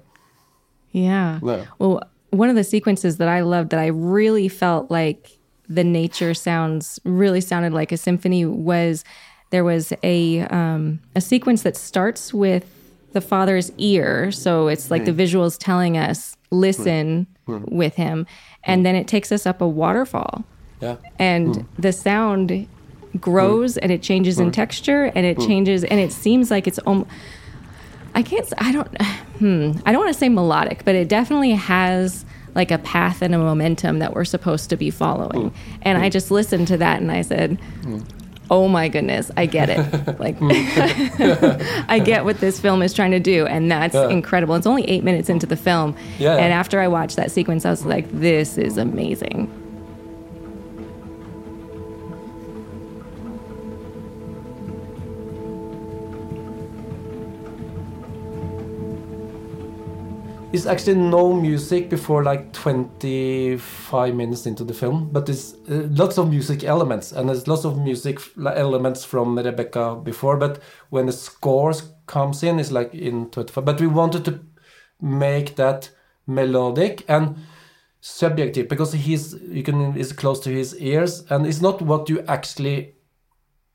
Yeah. 0.91 1.39
Yeah. 1.43 1.65
Well, 1.79 2.01
one 2.31 2.49
of 2.49 2.55
the 2.55 2.63
sequences 2.63 3.17
that 3.17 3.29
I 3.29 3.41
loved 3.41 3.69
that 3.69 3.79
I 3.79 3.87
really 3.87 4.49
felt 4.49 4.91
like 4.91 5.31
the 5.69 5.83
nature 5.83 6.33
sounds 6.33 6.99
really 7.03 7.41
sounded 7.41 7.73
like 7.73 7.91
a 7.91 7.97
symphony 7.97 8.45
was 8.45 9.03
there 9.49 9.63
was 9.63 9.93
a 10.03 10.41
um, 10.41 10.99
a 11.15 11.21
sequence 11.21 11.61
that 11.63 11.77
starts 11.77 12.33
with 12.33 12.65
the 13.13 13.21
father's 13.21 13.71
ear, 13.77 14.31
so 14.31 14.67
it's 14.67 14.91
like 14.91 15.05
the 15.05 15.13
visuals 15.13 15.57
telling 15.57 15.97
us 15.97 16.35
listen 16.51 17.27
Hmm. 17.47 17.63
with 17.65 17.95
him, 17.95 18.27
and 18.63 18.79
hmm. 18.79 18.83
then 18.83 18.95
it 18.95 19.07
takes 19.07 19.31
us 19.31 19.45
up 19.45 19.61
a 19.61 19.67
waterfall. 19.67 20.43
Yeah, 20.81 20.97
and 21.17 21.55
hmm. 21.55 21.81
the 21.81 21.91
sound 21.91 22.67
grows 23.19 23.77
and 23.77 23.91
it 23.91 24.03
changes 24.03 24.37
in 24.37 24.51
texture 24.51 25.05
and 25.15 25.25
it 25.25 25.39
changes 25.39 25.83
and 25.83 25.99
it 25.99 26.11
seems 26.11 26.51
like 26.51 26.67
it's 26.67 26.77
om- 26.85 27.07
I 28.13 28.21
can't 28.21 28.51
I 28.59 28.71
don't 28.71 29.01
hmm 29.39 29.71
I 29.87 29.91
don't 29.91 30.01
want 30.01 30.13
to 30.13 30.19
say 30.19 30.29
melodic 30.29 30.85
but 30.85 30.93
it 30.93 31.07
definitely 31.07 31.51
has 31.51 32.25
like 32.57 32.71
a 32.71 32.79
path 32.79 33.21
and 33.21 33.33
a 33.35 33.37
momentum 33.37 33.99
that 33.99 34.13
we're 34.13 34.25
supposed 34.25 34.71
to 34.71 34.75
be 34.75 34.89
following. 34.89 35.53
And 35.83 35.99
I 35.99 36.09
just 36.09 36.31
listened 36.31 36.67
to 36.69 36.77
that 36.77 36.99
and 36.99 37.11
I 37.11 37.21
said 37.21 37.59
oh 38.49 38.67
my 38.67 38.87
goodness 38.87 39.29
I 39.35 39.45
get 39.45 39.69
it 39.69 40.19
like 40.19 40.37
I 41.89 41.99
get 42.03 42.23
what 42.25 42.39
this 42.39 42.59
film 42.59 42.81
is 42.81 42.93
trying 42.93 43.11
to 43.11 43.19
do 43.19 43.45
and 43.47 43.69
that's 43.71 43.93
Yeah. 43.93 44.09
incredible 44.09 44.55
it's 44.55 44.67
only 44.67 44.87
8 44.89 45.03
minutes 45.03 45.29
into 45.29 45.45
the 45.45 45.57
film 45.57 45.95
Yeah. 46.19 46.35
and 46.35 46.53
after 46.53 46.79
I 46.79 46.87
watched 46.87 47.15
that 47.17 47.31
sequence 47.31 47.65
I 47.65 47.69
was 47.71 47.85
like 47.85 48.09
this 48.11 48.57
is 48.57 48.77
amazing 48.77 49.51
It's 60.57 60.65
actually 60.65 60.95
no 60.95 61.33
music 61.33 61.87
before 61.87 62.23
like 62.23 62.51
25 62.51 64.15
minutes 64.15 64.47
into 64.47 64.63
the 64.63 64.73
film, 64.73 65.07
but 65.11 65.27
there's 65.27 65.53
uh, 65.69 65.87
lots 65.91 66.17
of 66.17 66.31
music 66.31 66.63
elements, 66.63 67.11
and 67.11 67.29
there's 67.29 67.47
lots 67.47 67.63
of 67.63 67.77
music 67.77 68.19
elements 68.43 69.05
from 69.05 69.37
Rebekka 69.37 70.03
before. 70.03 70.35
But 70.35 70.63
when 70.89 71.05
the 71.05 71.11
scores 71.11 71.93
comes 72.07 72.41
in, 72.41 72.59
it's 72.59 72.71
like 72.71 72.91
in 72.95 73.29
25. 73.29 73.65
But 73.65 73.79
we 73.79 73.85
wanted 73.85 74.25
to 74.25 74.39
make 74.99 75.57
that 75.57 75.91
melodic 76.25 77.05
and 77.07 77.35
subjective 78.01 78.67
because 78.67 78.93
he's 78.93 79.33
you 79.33 79.61
can 79.61 79.95
is 79.95 80.11
close 80.11 80.39
to 80.39 80.49
his 80.49 80.75
ears, 80.79 81.23
and 81.29 81.45
it's 81.45 81.61
not 81.61 81.83
what 81.83 82.09
you 82.09 82.21
actually 82.27 82.95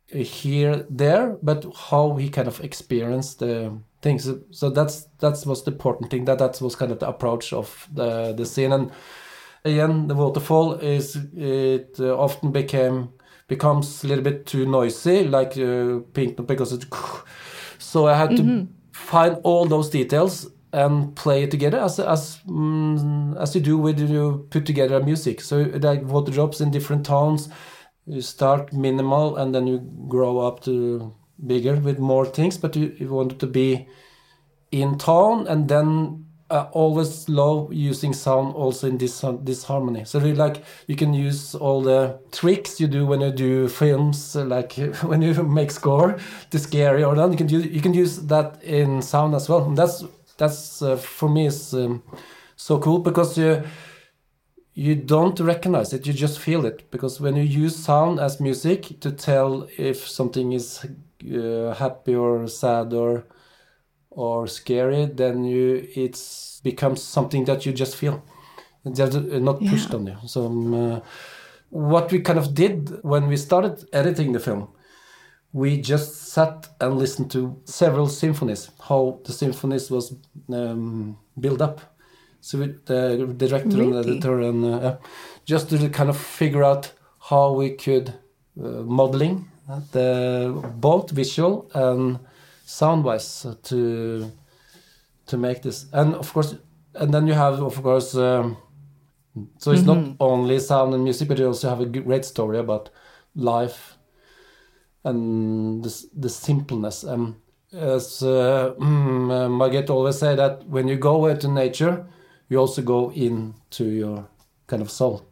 hear 0.09 0.85
there, 0.91 1.39
but 1.45 1.65
how 1.77 2.17
he 2.17 2.29
kind 2.29 2.49
of 2.49 2.59
experienced 2.59 3.39
the 3.39 3.79
things. 4.03 4.29
So 4.51 4.69
that's 4.71 5.09
that's 5.19 5.47
was 5.47 5.65
the 5.65 5.71
important 5.71 6.11
thing. 6.11 6.27
That 6.27 6.39
that 6.39 6.61
was 6.61 6.77
kind 6.77 6.93
of 6.93 6.99
the 6.99 7.09
approach 7.09 7.53
of 7.53 7.89
the 7.93 8.35
the 8.35 8.45
scene. 8.45 8.73
And 8.73 8.91
again, 9.65 10.09
the 10.09 10.15
waterfall 10.15 10.75
is 10.75 11.17
it 11.35 11.97
uh, 11.99 12.17
often 12.17 12.53
became 12.53 13.09
becomes 13.49 14.05
a 14.05 14.09
little 14.09 14.25
bit 14.25 14.47
too 14.47 14.67
noisy, 14.67 15.25
like 15.25 15.57
uh, 15.59 16.01
Pink, 16.13 16.47
because 16.47 16.73
it. 16.73 16.85
So 17.79 18.07
I 18.07 18.15
had 18.15 18.31
mm 18.31 18.37
-hmm. 18.37 18.37
to 18.37 18.43
mm-hmm. 18.43 18.67
find 18.93 19.37
all 19.45 19.69
those 19.69 19.91
details 19.91 20.53
and 20.73 21.15
play 21.15 21.43
it 21.43 21.51
together 21.51 21.79
as 21.79 21.99
as 21.99 22.41
mm, 22.47 23.37
as 23.37 23.55
you 23.55 23.65
do 23.65 23.83
when 23.83 23.99
you 23.99 24.47
put 24.51 24.65
together 24.67 25.05
music. 25.05 25.41
So 25.41 25.57
like 25.57 26.05
water 26.05 26.33
drops 26.33 26.61
in 26.61 26.71
different 26.71 27.07
tones. 27.07 27.49
You 28.07 28.23
start 28.23 28.73
minimal 28.73 29.37
and 29.37 29.55
then 29.55 29.67
you 29.67 29.81
grow 30.09 30.49
up 30.49 30.61
to 30.61 31.15
bigger 31.47 31.77
with 31.77 31.99
more 31.99 32.27
things, 32.27 32.59
but 32.59 32.77
you, 32.77 32.95
you 32.99 33.09
want 33.09 33.39
to 33.39 33.47
be 33.47 33.87
in 34.71 34.99
tone 34.99 35.47
and 35.47 35.69
then 35.69 36.25
uh, 36.53 36.69
always 36.73 37.29
love 37.31 37.73
using 37.73 38.13
sound 38.13 38.55
also 38.55 38.87
in 38.87 38.99
this 38.99 39.25
this 39.43 39.65
harmony. 39.65 40.05
So 40.05 40.19
like 40.19 40.63
you 40.87 40.97
can 40.97 41.15
use 41.15 41.55
all 41.55 41.81
the 41.81 42.19
tricks 42.31 42.79
you 42.79 42.89
do 42.89 43.07
when 43.07 43.23
you 43.23 43.33
do 43.33 43.69
films, 43.69 44.37
like 44.37 44.75
when 45.03 45.23
you 45.23 45.35
make 45.59 45.71
score 45.71 46.19
to 46.51 46.59
scary 46.59 47.03
or 47.05 47.17
not. 47.17 47.31
You 47.31 47.37
can 47.39 47.49
use 47.49 47.67
you 47.67 47.81
can 47.81 47.95
use 47.95 48.19
that 48.27 48.63
in 48.63 49.01
sound 49.01 49.35
as 49.35 49.49
well. 49.49 49.65
And 49.65 49.79
that's 49.79 50.05
that's 50.37 50.83
uh, 50.83 50.97
for 50.97 51.29
me 51.29 51.47
is 51.47 51.73
um, 51.73 52.03
so 52.57 52.79
cool 52.79 52.99
because 52.99 53.39
you 53.39 53.63
you 54.75 54.95
don't 54.95 55.39
recognize 55.41 55.93
it, 55.93 56.07
you 56.07 56.13
just 56.13 56.39
feel 56.39 56.65
it. 56.65 56.91
Because 56.91 57.21
when 57.21 57.37
you 57.37 57.43
use 57.43 57.77
sound 57.77 58.21
as 58.21 58.41
music 58.41 59.01
to 59.01 59.13
tell 59.13 59.69
if 59.79 60.09
something 60.09 60.53
is 60.53 60.87
uh, 61.35 61.75
happy 61.75 62.15
or 62.15 62.49
sad 62.49 62.93
or 62.93 63.25
or 64.11 64.47
scary, 64.47 65.07
then 65.07 65.45
you 65.45 65.89
it's 65.95 66.61
becomes 66.63 67.03
something 67.03 67.45
that 67.45 67.67
you 67.67 67.73
just 67.73 67.97
feel, 67.97 68.23
just 68.93 69.17
uh, 69.17 69.39
not 69.39 69.59
pushed 69.61 69.91
yeah. 69.91 69.97
on 69.97 70.07
you. 70.07 70.17
So 70.27 70.47
um, 70.47 70.75
uh, 70.75 71.01
what 71.71 72.13
we 72.13 72.21
kind 72.21 72.39
of 72.39 72.55
did 72.55 73.03
when 73.03 73.27
we 73.29 73.37
started 73.37 73.89
editing 73.93 74.33
the 74.33 74.41
film, 74.41 74.69
we 75.53 75.81
just 75.81 76.29
sat 76.29 76.69
and 76.81 76.99
listened 76.99 77.31
to 77.33 77.61
several 77.65 78.09
symphonies, 78.09 78.71
how 78.81 79.21
the 79.25 79.33
symphonies 79.33 79.91
was 79.91 80.15
um, 80.51 81.19
built 81.39 81.61
up. 81.61 81.81
So 82.45 82.59
we, 82.59 82.75
the 82.87 83.33
director 83.37 83.77
really? 83.77 83.97
and 83.99 84.05
editor 84.05 84.41
and 84.41 84.65
uh, 84.65 84.97
just 85.45 85.71
to 85.71 85.89
kind 85.89 86.11
of 86.11 86.17
figure 86.17 86.65
out 86.65 86.93
how 87.21 87.53
we 87.53 87.71
could 87.71 88.09
uh, 88.61 88.83
modeling 88.83 89.49
the 89.93 90.61
both 90.77 91.13
visual 91.13 91.71
and 91.73 92.19
sound 92.65 93.05
wise 93.05 93.47
to 93.63 94.31
to 95.27 95.37
make 95.37 95.63
this 95.63 95.87
and 95.93 96.17
of 96.17 96.33
course 96.33 96.57
and 96.95 97.15
then 97.15 97.29
you 97.29 97.35
have 97.35 97.63
of 97.63 97.81
course 97.81 98.17
um, 98.17 98.57
so 99.59 99.71
it's 99.71 99.83
mm 99.83 99.89
-hmm. 99.89 99.95
not 99.95 99.97
mm-hmm. 99.97 100.15
only 100.19 100.61
sound 100.61 100.95
and 100.95 101.03
music 101.05 101.29
but 101.29 101.39
you 101.39 101.47
also 101.47 101.69
have 101.69 101.83
a 101.83 101.87
great 101.87 102.25
story 102.25 102.59
about 102.59 102.91
life 103.35 103.97
and 105.05 105.85
the, 105.85 105.91
the 106.21 106.29
simpleness 106.29 107.05
um, 107.05 107.37
as 107.73 108.23
uh, 108.23 108.75
mm, 108.79 109.57
Margreth 109.59 109.91
always 109.91 110.19
say 110.19 110.37
that 110.37 110.65
when 110.69 110.89
you 110.89 110.97
go 110.97 111.27
into 111.27 111.49
nature 111.49 112.05
you 112.53 112.59
also 112.59 112.83
go 112.83 113.11
into 113.13 113.85
your 113.85 114.29
kind 114.67 114.83
of 114.83 114.91
soul 114.91 115.27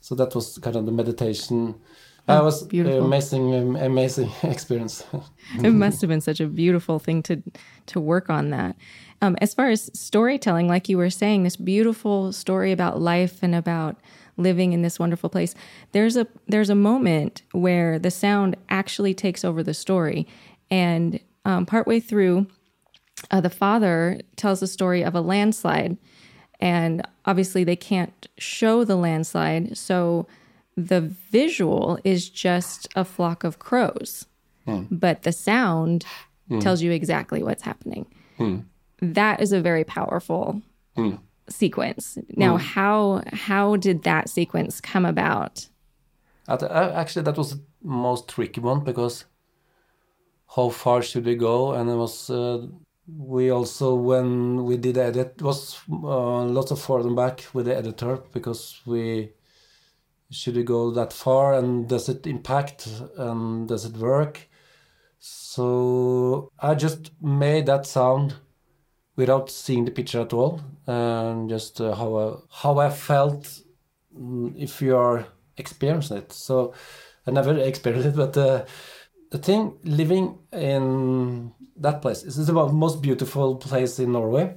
so 0.00 0.14
that 0.14 0.34
was 0.34 0.58
kind 0.58 0.76
of 0.76 0.86
the 0.86 0.92
meditation 0.92 1.74
that 2.28 2.44
was 2.44 2.62
beautiful. 2.62 3.06
amazing, 3.06 3.54
um, 3.54 3.76
amazing 3.76 4.30
experience. 4.42 5.02
it 5.64 5.70
must 5.70 6.02
have 6.02 6.08
been 6.08 6.20
such 6.20 6.40
a 6.40 6.46
beautiful 6.46 6.98
thing 6.98 7.22
to 7.22 7.42
to 7.86 7.98
work 7.98 8.28
on 8.28 8.50
that. 8.50 8.76
Um, 9.22 9.36
as 9.40 9.54
far 9.54 9.70
as 9.70 9.90
storytelling, 9.98 10.68
like 10.68 10.88
you 10.90 10.98
were 10.98 11.10
saying, 11.10 11.42
this 11.42 11.56
beautiful 11.56 12.32
story 12.32 12.70
about 12.70 13.00
life 13.00 13.42
and 13.42 13.54
about 13.54 13.96
living 14.36 14.72
in 14.72 14.82
this 14.82 14.98
wonderful 14.98 15.30
place. 15.30 15.54
There's 15.92 16.18
a 16.18 16.26
there's 16.46 16.68
a 16.68 16.74
moment 16.74 17.42
where 17.52 17.98
the 17.98 18.10
sound 18.10 18.56
actually 18.68 19.14
takes 19.14 19.42
over 19.42 19.62
the 19.62 19.74
story, 19.74 20.26
and 20.70 21.18
um, 21.46 21.64
partway 21.64 21.98
through, 21.98 22.46
uh, 23.30 23.40
the 23.40 23.50
father 23.50 24.20
tells 24.36 24.60
the 24.60 24.66
story 24.66 25.02
of 25.02 25.14
a 25.14 25.22
landslide, 25.22 25.96
and 26.60 27.06
obviously 27.24 27.64
they 27.64 27.76
can't 27.76 28.28
show 28.38 28.84
the 28.84 28.96
landslide, 28.96 29.76
so 29.76 30.26
the 30.76 31.00
visual 31.00 31.98
is 32.04 32.28
just 32.28 32.88
a 32.94 33.04
flock 33.04 33.44
of 33.44 33.58
crows, 33.58 34.26
hmm. 34.64 34.84
but 34.90 35.22
the 35.22 35.32
sound 35.32 36.04
hmm. 36.48 36.60
tells 36.60 36.82
you 36.82 36.92
exactly 36.92 37.42
what's 37.42 37.62
happening. 37.62 38.06
Hmm. 38.36 38.60
That 39.00 39.40
is 39.40 39.52
a 39.52 39.60
very 39.60 39.84
powerful 39.84 40.62
sequence. 41.48 42.18
Now, 42.36 42.56
how 42.56 43.22
how 43.32 43.76
did 43.76 44.02
that 44.02 44.28
sequence 44.28 44.80
come 44.80 45.04
about? 45.04 45.68
Actually, 46.48 47.24
that 47.24 47.36
was 47.36 47.50
the 47.50 47.60
most 47.82 48.28
tricky 48.28 48.60
one 48.60 48.82
because 48.84 49.24
how 50.56 50.70
far 50.70 51.02
should 51.02 51.24
we 51.26 51.36
go? 51.36 51.72
And 51.72 51.90
it 51.90 51.94
was 51.94 52.30
uh, 52.30 52.66
we 53.16 53.50
also 53.50 53.94
when 53.94 54.64
we 54.64 54.76
did 54.76 54.98
edit 54.98 55.40
was 55.40 55.78
uh, 55.90 56.44
lots 56.44 56.70
of 56.70 56.80
forward 56.80 57.06
and 57.06 57.16
back 57.16 57.44
with 57.54 57.66
the 57.66 57.76
editor 57.76 58.18
because 58.32 58.80
we 58.84 59.32
should 60.30 60.56
it 60.58 60.64
go 60.64 60.90
that 60.90 61.12
far 61.12 61.54
and 61.54 61.88
does 61.88 62.08
it 62.08 62.26
impact 62.26 62.86
and 63.16 63.66
does 63.68 63.86
it 63.86 63.96
work? 63.96 64.48
So 65.20 66.52
i 66.60 66.74
just 66.74 67.10
made 67.22 67.66
that 67.66 67.86
sound 67.86 68.34
without 69.16 69.50
seeing 69.50 69.84
the 69.84 69.90
picture 69.90 70.20
at 70.20 70.32
all 70.32 70.60
and 70.86 71.48
just 71.48 71.80
uh, 71.80 71.94
how 71.94 72.16
I, 72.16 72.36
how 72.62 72.78
i 72.78 72.90
felt 72.90 73.62
mm, 74.16 74.54
if 74.56 74.82
you 74.82 74.96
are 74.96 75.26
experiencing 75.56 76.18
it. 76.18 76.32
So 76.32 76.74
i 77.26 77.30
never 77.30 77.56
experienced 77.72 78.08
it 78.08 78.16
but 78.16 78.36
uh, 78.36 78.64
the 79.30 79.38
thing 79.38 79.78
living 79.84 80.38
in 80.52 81.52
that 81.76 82.02
place 82.02 82.22
is 82.22 82.48
about 82.48 82.68
the 82.68 82.74
most 82.74 83.02
beautiful 83.02 83.56
place 83.56 83.98
in 83.98 84.12
norway 84.12 84.54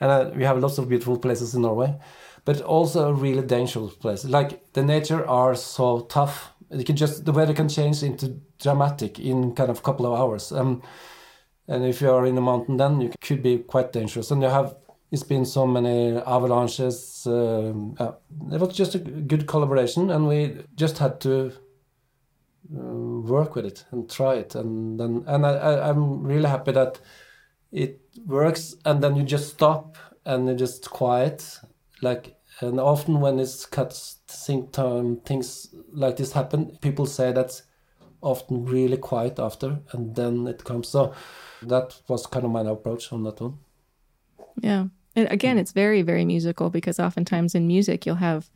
and 0.00 0.10
uh, 0.10 0.30
we 0.34 0.44
have 0.44 0.58
lots 0.58 0.78
of 0.78 0.88
beautiful 0.88 1.18
places 1.18 1.54
in 1.54 1.62
norway 1.62 1.94
but 2.44 2.60
also 2.60 3.08
a 3.08 3.12
really 3.12 3.42
dangerous 3.42 3.94
place. 3.94 4.24
Like 4.24 4.72
the 4.72 4.82
nature 4.82 5.26
are 5.26 5.54
so 5.54 6.00
tough. 6.02 6.52
You 6.70 6.84
can 6.84 6.96
just 6.96 7.24
the 7.24 7.32
weather 7.32 7.54
can 7.54 7.68
change 7.68 8.02
into 8.02 8.40
dramatic 8.58 9.18
in 9.18 9.54
kind 9.54 9.70
of 9.70 9.78
a 9.78 9.82
couple 9.82 10.06
of 10.06 10.18
hours. 10.18 10.52
Um, 10.52 10.82
and 11.68 11.84
if 11.84 12.00
you 12.00 12.10
are 12.10 12.26
in 12.26 12.34
the 12.34 12.40
mountain, 12.40 12.76
then 12.76 13.00
you 13.00 13.12
could 13.20 13.42
be 13.42 13.58
quite 13.58 13.92
dangerous. 13.92 14.30
And 14.30 14.42
you 14.42 14.48
have 14.48 14.74
it's 15.10 15.22
been 15.22 15.44
so 15.44 15.66
many 15.66 16.16
avalanches. 16.16 17.26
Um, 17.26 17.94
uh, 17.98 18.12
it 18.50 18.58
was 18.58 18.74
just 18.74 18.94
a 18.94 18.98
good 18.98 19.46
collaboration, 19.46 20.10
and 20.10 20.26
we 20.26 20.56
just 20.74 20.98
had 20.98 21.20
to 21.20 21.52
Uh, 22.74 23.20
work 23.28 23.54
with 23.54 23.66
it 23.66 23.84
and 23.90 24.10
try 24.10 24.34
it. 24.34 24.54
And 24.54 24.98
then 24.98 25.24
and 25.26 25.44
I, 25.46 25.88
I'm 25.88 26.22
really 26.22 26.48
happy 26.48 26.72
that 26.72 27.00
it 27.70 28.00
works. 28.26 28.74
And 28.84 29.02
then 29.02 29.16
you 29.16 29.24
just 29.24 29.50
stop 29.50 29.96
and 30.24 30.48
you 30.48 30.54
just 30.54 30.90
quiet 30.90 31.60
like 32.00 32.36
and 32.60 32.78
often 32.78 33.20
when 33.20 33.38
it's 33.38 33.64
cuts 33.66 34.18
sync 34.26 34.72
time 34.72 35.16
things 35.20 35.74
like 35.92 36.16
this 36.16 36.32
happen 36.32 36.76
people 36.80 37.06
say 37.06 37.32
that's 37.32 37.62
often 38.20 38.64
really 38.64 38.96
quiet 38.96 39.38
after 39.38 39.80
and 39.92 40.14
then 40.14 40.46
it 40.46 40.62
comes 40.64 40.88
so 40.88 41.12
that 41.62 42.00
was 42.08 42.26
kind 42.26 42.44
of 42.44 42.50
my 42.50 42.62
approach 42.62 43.12
on 43.12 43.24
that 43.24 43.40
one 43.40 43.58
yeah 44.60 44.86
and 45.16 45.30
again 45.30 45.58
it's 45.58 45.72
very 45.72 46.02
very 46.02 46.24
musical 46.24 46.70
because 46.70 47.00
oftentimes 47.00 47.54
in 47.54 47.66
music 47.66 48.06
you'll 48.06 48.16
have 48.16 48.50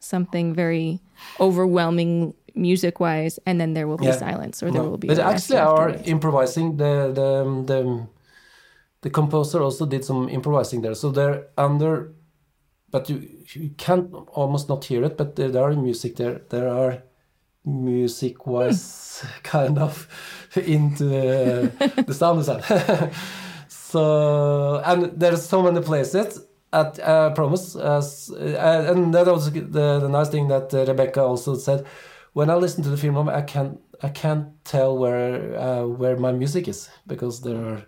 something 0.00 0.54
very 0.54 1.00
overwhelming 1.40 2.34
music 2.54 3.00
wise 3.00 3.38
and 3.46 3.60
then 3.60 3.74
there 3.74 3.86
will 3.86 3.96
be 3.96 4.06
yeah. 4.06 4.16
silence 4.16 4.62
or 4.62 4.70
there 4.70 4.82
will 4.82 4.98
be 4.98 5.08
but 5.08 5.18
actually 5.18 5.58
our 5.58 5.90
improvising 6.04 6.76
the 6.76 7.12
the 7.12 7.64
the 7.66 8.06
the 9.02 9.10
composer 9.10 9.62
also 9.62 9.86
did 9.86 10.04
some 10.04 10.28
improvising 10.28 10.82
there 10.82 10.94
so 10.94 11.10
they're 11.10 11.46
under 11.56 12.12
but 12.90 13.08
you, 13.10 13.28
you 13.52 13.70
can't 13.76 14.12
almost 14.28 14.68
not 14.68 14.84
hear 14.84 15.04
it 15.04 15.16
but 15.16 15.36
there, 15.36 15.50
there 15.50 15.62
are 15.62 15.72
music 15.74 16.16
there 16.16 16.40
there 16.50 16.68
are 16.68 17.02
music 17.64 18.46
was 18.46 19.24
kind 19.42 19.78
of 19.78 20.08
into 20.56 21.04
the, 21.04 22.04
the 22.06 22.14
sound 22.14 22.38
design 22.38 22.62
so 23.68 24.82
and 24.84 25.20
there's 25.20 25.44
so 25.44 25.62
many 25.62 25.80
places 25.80 26.48
At 26.70 26.98
uh, 27.00 27.30
promise, 27.30 27.76
as, 27.76 28.30
uh, 28.30 28.92
and 28.94 29.14
that 29.14 29.26
was 29.26 29.50
the, 29.50 29.60
the 29.62 30.08
nice 30.08 30.28
thing 30.28 30.48
that 30.48 30.74
uh, 30.74 30.84
Rebekka 30.84 31.16
also 31.16 31.56
said. 31.56 31.86
When 32.32 32.50
I 32.50 32.54
listen 32.54 32.82
to 32.84 32.90
the 32.90 32.96
film, 32.96 33.28
I 33.28 33.42
can't 33.42 33.80
I 34.02 34.08
can't 34.10 34.46
tell 34.64 34.96
where 34.96 35.58
uh, 35.58 35.84
where 35.86 36.16
my 36.16 36.32
music 36.32 36.68
is 36.68 36.88
because 37.06 37.40
there 37.42 37.56
are. 37.64 37.82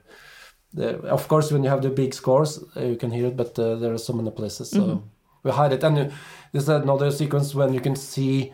There, 0.72 0.96
of 1.07 1.26
course, 1.26 1.50
when 1.50 1.64
you 1.64 1.70
have 1.70 1.83
the 1.83 1.90
big 1.90 2.14
scores, 2.14 2.62
uh, 2.76 2.81
you 2.85 2.96
can 2.96 3.11
hear 3.11 3.26
it, 3.26 3.37
but 3.37 3.59
uh, 3.59 3.74
there 3.74 3.92
are 3.92 3.98
so 3.98 4.12
many 4.12 4.31
places, 4.31 4.70
so 4.70 4.81
Mhm. 4.81 5.00
we 5.42 5.50
hide 5.50 5.72
it. 5.72 5.83
And 5.85 5.98
uh, 5.98 6.09
there's 6.53 6.68
another 6.68 7.11
sequence 7.11 7.57
when 7.57 7.74
you 7.74 7.81
can 7.81 7.96
see 7.96 8.53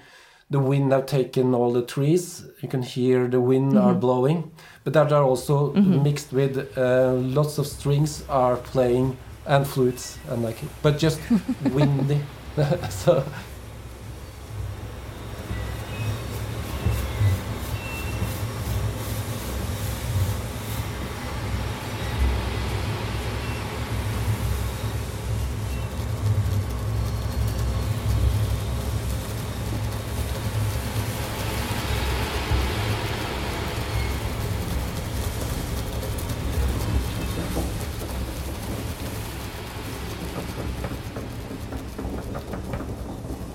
the 0.50 0.58
wind 0.58 0.92
have 0.92 1.04
taken 1.04 1.54
all 1.54 1.72
the 1.72 1.82
trees. 1.82 2.44
You 2.62 2.68
can 2.70 2.82
hear 2.82 3.28
the 3.28 3.40
wind 3.40 3.76
are 3.76 3.94
Mhm. 3.94 4.00
blowing, 4.00 4.50
but 4.84 4.92
that 4.94 5.12
are 5.12 5.24
also 5.24 5.74
Mhm. 5.74 6.02
mixed 6.02 6.32
with 6.32 6.56
uh, 6.78 7.12
lots 7.38 7.58
of 7.58 7.66
strings 7.66 8.24
are 8.28 8.56
playing 8.72 9.16
and 9.46 9.66
flutes 9.66 10.16
and 10.30 10.42
like, 10.42 10.58
but 10.82 10.98
just 11.02 11.20
windy. 11.74 12.20
so 12.88 13.22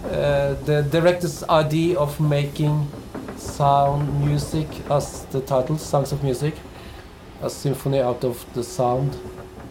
uh, 0.06 0.51
the 0.66 0.84
director's 0.84 1.44
idea 1.44 1.98
of 1.98 2.20
making 2.20 2.88
sound 3.38 4.24
music 4.24 4.68
as 4.90 5.26
the 5.26 5.42
title, 5.42 5.78
songs 5.78 6.12
of 6.12 6.24
music, 6.24 6.56
a 7.42 7.50
symphony 7.50 8.00
out 8.00 8.24
of 8.24 8.46
the 8.54 8.64
sound 8.64 9.18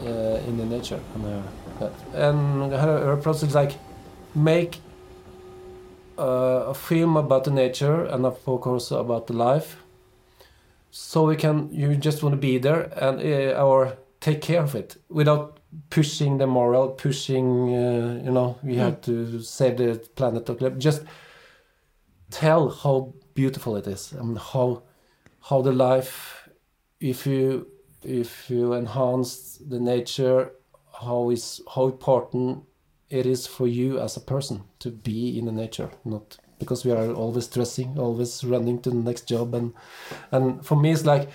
uh, 0.03 0.41
in 0.49 0.57
the 0.57 0.65
nature. 0.65 1.01
And, 1.15 1.45
uh, 1.81 1.91
and 2.15 2.73
her, 2.73 3.17
her 3.17 3.31
is 3.31 3.55
like 3.55 3.73
make 4.35 4.79
uh, 6.19 6.65
a 6.69 6.75
film 6.75 7.17
about 7.17 7.45
the 7.45 7.51
nature 7.51 8.05
and 8.05 8.27
of 8.27 8.45
course 8.45 8.91
about 8.91 9.27
the 9.27 9.35
life. 9.35 9.77
So 10.91 11.25
we 11.25 11.37
can, 11.37 11.69
you 11.73 11.95
just 11.95 12.23
want 12.23 12.33
to 12.33 12.41
be 12.41 12.59
there 12.59 12.93
and 12.99 13.21
uh, 13.21 13.63
or 13.65 13.97
take 14.21 14.43
care 14.43 14.63
of 14.63 14.75
it 14.75 14.97
without 15.09 15.60
pushing 15.91 16.39
the 16.39 16.47
moral, 16.47 16.89
pushing, 16.89 17.75
uh, 17.75 18.21
you 18.25 18.31
know, 18.31 18.59
we 18.63 18.77
have 18.77 19.01
to 19.03 19.41
save 19.41 19.77
the 19.77 20.01
planet. 20.15 20.79
Just 20.79 21.03
tell 22.31 22.71
how 22.71 23.13
beautiful 23.35 23.77
it 23.77 23.87
is 23.87 24.13
and 24.13 24.39
how 24.39 24.83
how 25.43 25.63
the 25.63 25.73
life, 25.73 26.49
if 27.01 27.27
you 27.27 27.67
if 28.03 28.51
you 28.51 28.75
enhance 28.75 29.59
the 29.69 29.81
nature, 29.81 30.53
how 31.01 31.31
is 31.31 31.61
how 31.75 31.87
important 31.87 32.65
it 33.09 33.27
is 33.27 33.47
for 33.47 33.67
you 33.67 33.99
as 34.01 34.17
a 34.17 34.21
person 34.21 34.63
to 34.79 34.91
be 34.91 35.39
in 35.39 35.47
the 35.47 35.53
nature, 35.53 35.91
not 36.05 36.39
because 36.59 36.85
we 36.85 36.93
are 36.93 37.13
always 37.13 37.47
stressing, 37.47 37.99
always 37.99 38.45
running 38.45 38.81
to 38.83 38.91
the 38.91 38.97
next 38.97 39.27
job, 39.27 39.55
and 39.55 39.73
and 40.31 40.65
for 40.65 40.77
me 40.77 40.93
it's 40.93 41.05
like 41.05 41.29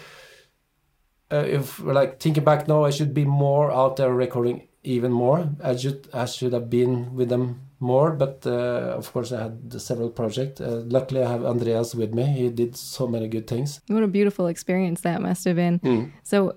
uh, 1.32 1.44
if 1.48 1.80
like 1.80 2.20
thinking 2.20 2.44
back 2.44 2.68
now, 2.68 2.84
I 2.86 2.92
should 2.92 3.14
be 3.14 3.26
more 3.26 3.72
out 3.72 3.96
there 3.98 4.14
recording 4.14 4.68
even 4.84 5.12
more. 5.12 5.50
I 5.64 5.76
should 5.76 6.08
I 6.14 6.26
should 6.26 6.54
have 6.54 6.70
been 6.70 7.16
with 7.16 7.30
them 7.30 7.62
more, 7.80 8.12
but 8.12 8.46
uh, 8.46 8.96
of 8.98 9.12
course 9.12 9.32
I 9.32 9.44
had 9.44 9.82
several 9.82 10.10
projects. 10.10 10.62
Uh, 10.62 10.84
luckily, 10.86 11.24
I 11.24 11.30
have 11.32 11.44
Andreas 11.44 11.96
with 11.96 12.14
me. 12.14 12.24
He 12.26 12.50
did 12.50 12.76
so 12.78 13.08
many 13.08 13.28
good 13.28 13.48
things. 13.48 13.82
What 13.88 14.04
a 14.04 14.08
beautiful 14.08 14.48
experience 14.48 15.02
that 15.02 15.22
must 15.22 15.44
have 15.46 15.56
been. 15.56 16.12
So, 16.24 16.56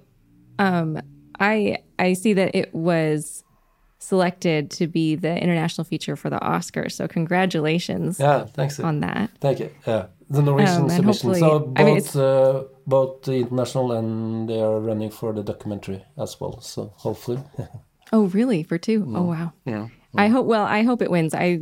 um, 0.58 0.98
I 1.40 1.78
I 1.98 2.12
see 2.14 2.34
that 2.34 2.54
it 2.54 2.74
was 2.74 3.44
selected 4.00 4.70
to 4.70 4.86
be 4.86 5.16
the 5.16 5.36
international 5.42 5.84
feature 5.84 6.14
for 6.14 6.30
the 6.30 6.38
Oscars. 6.38 6.92
So, 6.92 7.08
congratulations 7.08 8.20
Yeah, 8.20 8.44
thanks. 8.44 8.78
on 8.78 9.00
that. 9.00 9.30
Thank 9.40 9.58
you. 9.60 9.70
Yeah, 9.86 10.06
the 10.30 10.42
Norwegian 10.42 10.82
Um, 10.82 10.90
submission. 10.90 11.34
So 11.34 11.58
both 11.60 11.72
I 11.78 11.84
mean, 11.84 11.96
both 12.88 13.22
the 13.22 13.34
international 13.44 13.92
and 13.92 14.48
they 14.48 14.60
are 14.60 14.80
running 14.80 15.10
for 15.10 15.32
the 15.32 15.42
documentary 15.42 16.00
as 16.16 16.40
well. 16.40 16.60
So 16.60 16.92
hopefully, 16.96 17.38
Oh, 18.12 18.24
really? 18.38 18.62
For 18.64 18.78
two? 18.78 19.04
Oh, 19.14 19.24
wow. 19.24 19.52
yeah. 19.66 19.88
I 20.16 20.28
hope. 20.28 20.46
Well, 20.46 20.64
I 20.64 20.82
hope 20.82 21.02
it 21.02 21.10
wins. 21.10 21.34
I 21.34 21.60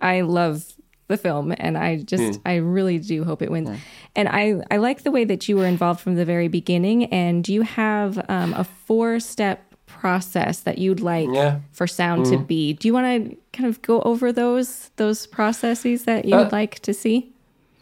I 0.00 0.20
love 0.22 0.62
the 1.08 1.16
film, 1.16 1.52
and 1.58 1.76
I 1.76 1.96
just 2.12 2.40
I 2.46 2.54
really 2.56 2.98
do 2.98 3.24
hope 3.24 3.42
it 3.42 3.50
wins. 3.50 3.68
And 4.14 4.28
I 4.28 4.62
I 4.70 4.76
like 4.78 5.02
the 5.02 5.10
way 5.10 5.24
that 5.26 5.48
you 5.48 5.56
were 5.58 5.66
involved 5.66 6.00
from 6.00 6.14
the 6.14 6.24
very 6.24 6.48
beginning. 6.48 7.06
And 7.12 7.48
you 7.48 7.62
have 7.62 8.18
um, 8.30 8.54
a 8.54 8.62
four 8.64 9.18
step 9.20 9.58
process 9.86 10.60
that 10.60 10.78
you'd 10.78 11.00
like 11.00 11.28
Yeah. 11.34 11.58
for 11.72 11.86
sound 11.88 12.26
to 12.26 12.38
be. 12.38 12.72
Do 12.74 12.86
you 12.88 12.94
want 12.94 13.06
to 13.30 13.36
kind 13.52 13.68
of 13.68 13.82
go 13.82 14.00
over 14.02 14.32
those 14.32 14.90
those 14.96 15.26
processes 15.26 16.04
that 16.04 16.24
you 16.24 16.36
would 16.36 16.52
Uh, 16.54 16.56
like 16.60 16.78
to 16.86 16.94
see? 16.94 17.31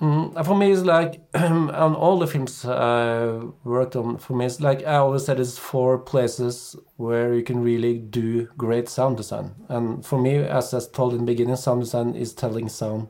Mm, 0.01 0.47
for 0.47 0.57
me, 0.57 0.73
it's 0.73 0.83
like 0.83 1.21
on 1.35 1.95
all 1.95 2.19
the 2.19 2.27
films 2.27 2.65
I 2.65 3.41
worked 3.65 3.97
on. 3.97 4.17
For 4.17 4.35
me, 4.35 4.47
it's 4.47 4.61
like 4.61 4.87
I 4.87 4.97
always 4.97 5.27
said, 5.27 5.39
it's 5.39 5.59
four 5.59 5.99
places 5.99 6.75
where 6.97 7.35
you 7.35 7.43
can 7.43 7.63
really 7.63 7.99
do 7.99 8.49
great 8.57 8.89
sound 8.89 9.19
design. 9.19 9.55
And 9.69 10.05
for 10.05 10.19
me, 10.19 10.37
as 10.39 10.73
I 10.73 10.81
told 10.93 11.13
in 11.13 11.21
the 11.21 11.25
beginning, 11.27 11.57
sound 11.57 11.83
design 11.83 12.15
is 12.15 12.33
telling 12.33 12.71
sound, 12.71 13.09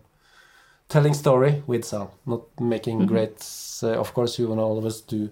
telling 0.89 1.15
story 1.15 1.63
with 1.67 1.85
sound, 1.85 2.11
not 2.27 2.43
making 2.61 3.07
great. 3.07 3.47
Uh, 3.83 3.93
of 3.93 4.13
course, 4.13 4.39
you 4.39 4.49
want 4.49 4.59
to 4.59 4.65
always 4.65 5.01
do 5.01 5.31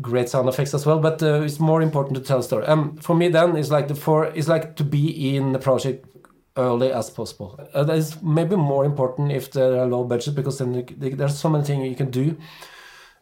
great 0.00 0.28
sound 0.30 0.48
effects 0.48 0.72
as 0.72 0.86
well, 0.86 0.98
but 0.98 1.22
uh, 1.22 1.42
it's 1.42 1.60
more 1.60 1.82
important 1.82 2.16
to 2.16 2.22
tell 2.22 2.38
a 2.38 2.42
story. 2.42 2.66
Um, 2.66 2.96
for 2.96 3.14
me, 3.14 3.28
then 3.28 3.54
it's 3.54 3.70
like 3.70 3.88
the 3.88 3.94
four. 3.94 4.26
It's 4.26 4.48
like 4.48 4.76
to 4.76 4.84
be 4.84 5.36
in 5.36 5.52
the 5.52 5.58
project 5.58 6.06
early 6.56 6.92
as 6.92 7.10
possible. 7.10 7.58
Uh, 7.74 7.84
that 7.84 7.96
is 7.96 8.22
maybe 8.22 8.56
more 8.56 8.84
important 8.84 9.32
if 9.32 9.52
there 9.52 9.80
are 9.80 9.86
low 9.86 10.04
budget 10.04 10.34
because 10.34 10.58
then 10.58 10.86
there's 10.98 11.38
so 11.38 11.48
many 11.48 11.64
things 11.64 11.88
you 11.88 11.96
can 11.96 12.10
do. 12.10 12.36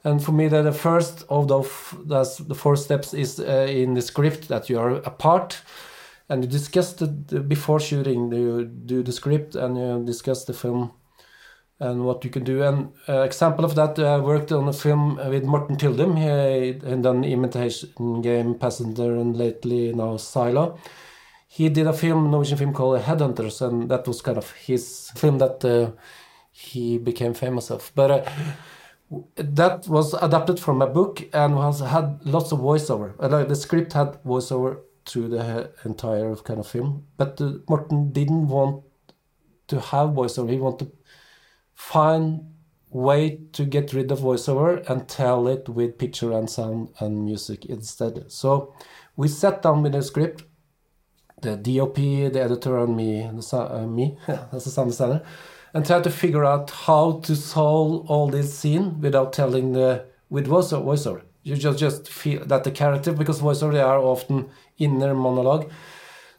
And 0.04 0.22
for 0.22 0.32
me, 0.32 0.48
the, 0.48 0.70
first 0.72 1.24
of 1.30 1.48
that's 2.06 2.36
the 2.36 2.54
four 2.54 2.76
steps 2.76 3.14
is 3.14 3.40
uh, 3.40 3.66
in 3.68 3.94
the 3.94 4.02
script 4.02 4.48
that 4.48 4.68
you 4.68 4.78
are 4.78 4.96
apart, 4.96 5.62
and 6.28 6.44
you 6.44 6.50
discuss 6.50 6.92
the, 6.92 7.06
the 7.06 7.40
before 7.40 7.80
shooting. 7.80 8.30
You 8.30 8.64
do 8.64 9.02
the 9.02 9.12
script 9.12 9.54
and 9.54 9.78
you 9.78 10.04
discuss 10.04 10.44
the 10.44 10.52
film 10.52 10.92
and 11.80 12.04
what 12.04 12.22
you 12.22 12.30
can 12.30 12.44
do. 12.44 12.62
And 12.62 12.92
uh, 13.08 13.22
example 13.22 13.64
of 13.64 13.74
that, 13.76 13.98
I 13.98 14.18
worked 14.18 14.52
on 14.52 14.68
a 14.68 14.72
film 14.74 15.16
with 15.16 15.44
Morten 15.44 15.76
Tyldum. 15.76 16.18
He 16.18 16.86
had 16.88 17.02
done 17.02 17.24
Imitation 17.24 18.20
Game, 18.20 18.54
Passenger, 18.56 19.16
and 19.16 19.36
lately 19.36 19.92
now 19.94 20.18
Silo 20.18 20.78
he 21.54 21.68
did 21.68 21.86
a 21.86 21.92
film, 21.92 22.32
Norwegian 22.32 22.58
film 22.58 22.72
called 22.72 23.00
Headhunters, 23.00 23.62
and 23.64 23.88
that 23.88 24.08
was 24.08 24.20
kind 24.20 24.36
of 24.36 24.50
his 24.50 25.12
film 25.14 25.38
that 25.38 25.64
uh, 25.64 25.92
he 26.50 26.98
became 26.98 27.32
famous 27.32 27.70
of. 27.70 27.92
But 27.94 28.10
uh, 28.10 28.24
that 29.36 29.86
was 29.86 30.14
adapted 30.14 30.58
from 30.58 30.82
a 30.82 30.88
book 30.88 31.22
and 31.32 31.54
was 31.54 31.78
had 31.78 32.26
lots 32.26 32.50
of 32.50 32.58
voiceover. 32.58 33.14
Uh, 33.20 33.44
the 33.44 33.54
script 33.54 33.92
had 33.92 34.20
voiceover 34.24 34.80
through 35.06 35.28
the 35.28 35.70
entire 35.84 36.34
kind 36.34 36.58
of 36.58 36.66
film, 36.66 37.06
but 37.16 37.40
uh, 37.40 37.52
didn't 38.10 38.48
want 38.48 38.82
to 39.68 39.78
have 39.78 40.08
voiceover. 40.10 40.50
He 40.50 40.58
wanted 40.58 40.90
to 40.90 40.92
find 41.72 42.50
way 42.90 43.38
to 43.52 43.64
get 43.64 43.92
rid 43.92 44.10
of 44.10 44.18
voiceover 44.18 44.84
and 44.90 45.06
tell 45.08 45.46
it 45.46 45.68
with 45.68 45.98
picture 45.98 46.32
and 46.32 46.50
sound 46.50 46.88
and 46.98 47.24
music 47.24 47.64
instead. 47.66 48.24
So 48.32 48.74
we 49.14 49.28
sat 49.28 49.62
down 49.62 49.84
with 49.84 49.92
the 49.92 50.02
script 50.02 50.42
the 51.44 51.56
DOP, 51.56 51.96
the 51.96 52.42
editor, 52.42 52.78
and 52.78 52.96
me, 52.96 53.28
the, 53.32 53.56
uh, 53.56 53.86
me 53.86 54.18
as 54.52 54.66
a 54.66 54.70
sound 54.70 54.90
designer, 54.90 55.22
and 55.72 55.86
try 55.86 56.00
to 56.00 56.10
figure 56.10 56.44
out 56.44 56.70
how 56.70 57.20
to 57.20 57.36
solve 57.36 58.10
all 58.10 58.28
this 58.28 58.56
scene 58.58 59.00
without 59.00 59.32
telling 59.32 59.72
the 59.72 60.04
with 60.30 60.46
voiceover. 60.46 60.84
voiceover. 60.84 61.22
You 61.42 61.56
just 61.56 61.78
just 61.78 62.08
feel 62.08 62.44
that 62.46 62.64
the 62.64 62.70
character, 62.70 63.12
because 63.12 63.40
voiceover 63.40 63.72
they 63.72 63.80
are 63.80 63.98
often 63.98 64.48
inner 64.78 65.14
monologue. 65.14 65.70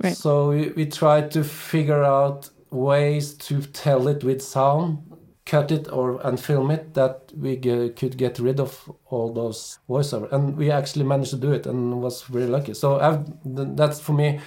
Right. 0.03 0.17
So 0.17 0.49
we, 0.49 0.69
we 0.69 0.85
try 0.87 1.21
to 1.21 1.43
figure 1.43 2.03
out 2.03 2.49
ways 2.71 3.33
to 3.35 3.61
tell 3.61 4.07
it 4.07 4.23
with 4.23 4.41
sound, 4.41 4.97
cut 5.45 5.71
it 5.71 5.87
or 5.91 6.19
and 6.27 6.39
film 6.39 6.71
it 6.71 6.95
that 6.95 7.31
we 7.37 7.55
could 7.57 8.17
get 8.17 8.39
rid 8.39 8.59
of 8.59 8.91
all 9.05 9.31
those 9.31 9.79
voiceover, 9.87 10.31
and 10.31 10.57
we 10.57 10.71
actually 10.71 11.05
managed 11.05 11.31
to 11.31 11.37
do 11.37 11.51
it 11.51 11.67
and 11.67 12.01
was 12.01 12.23
very 12.23 12.47
lucky. 12.47 12.73
So 12.73 12.99
I've, 12.99 13.25
that's 13.43 13.99
for 13.99 14.13
me 14.13 14.39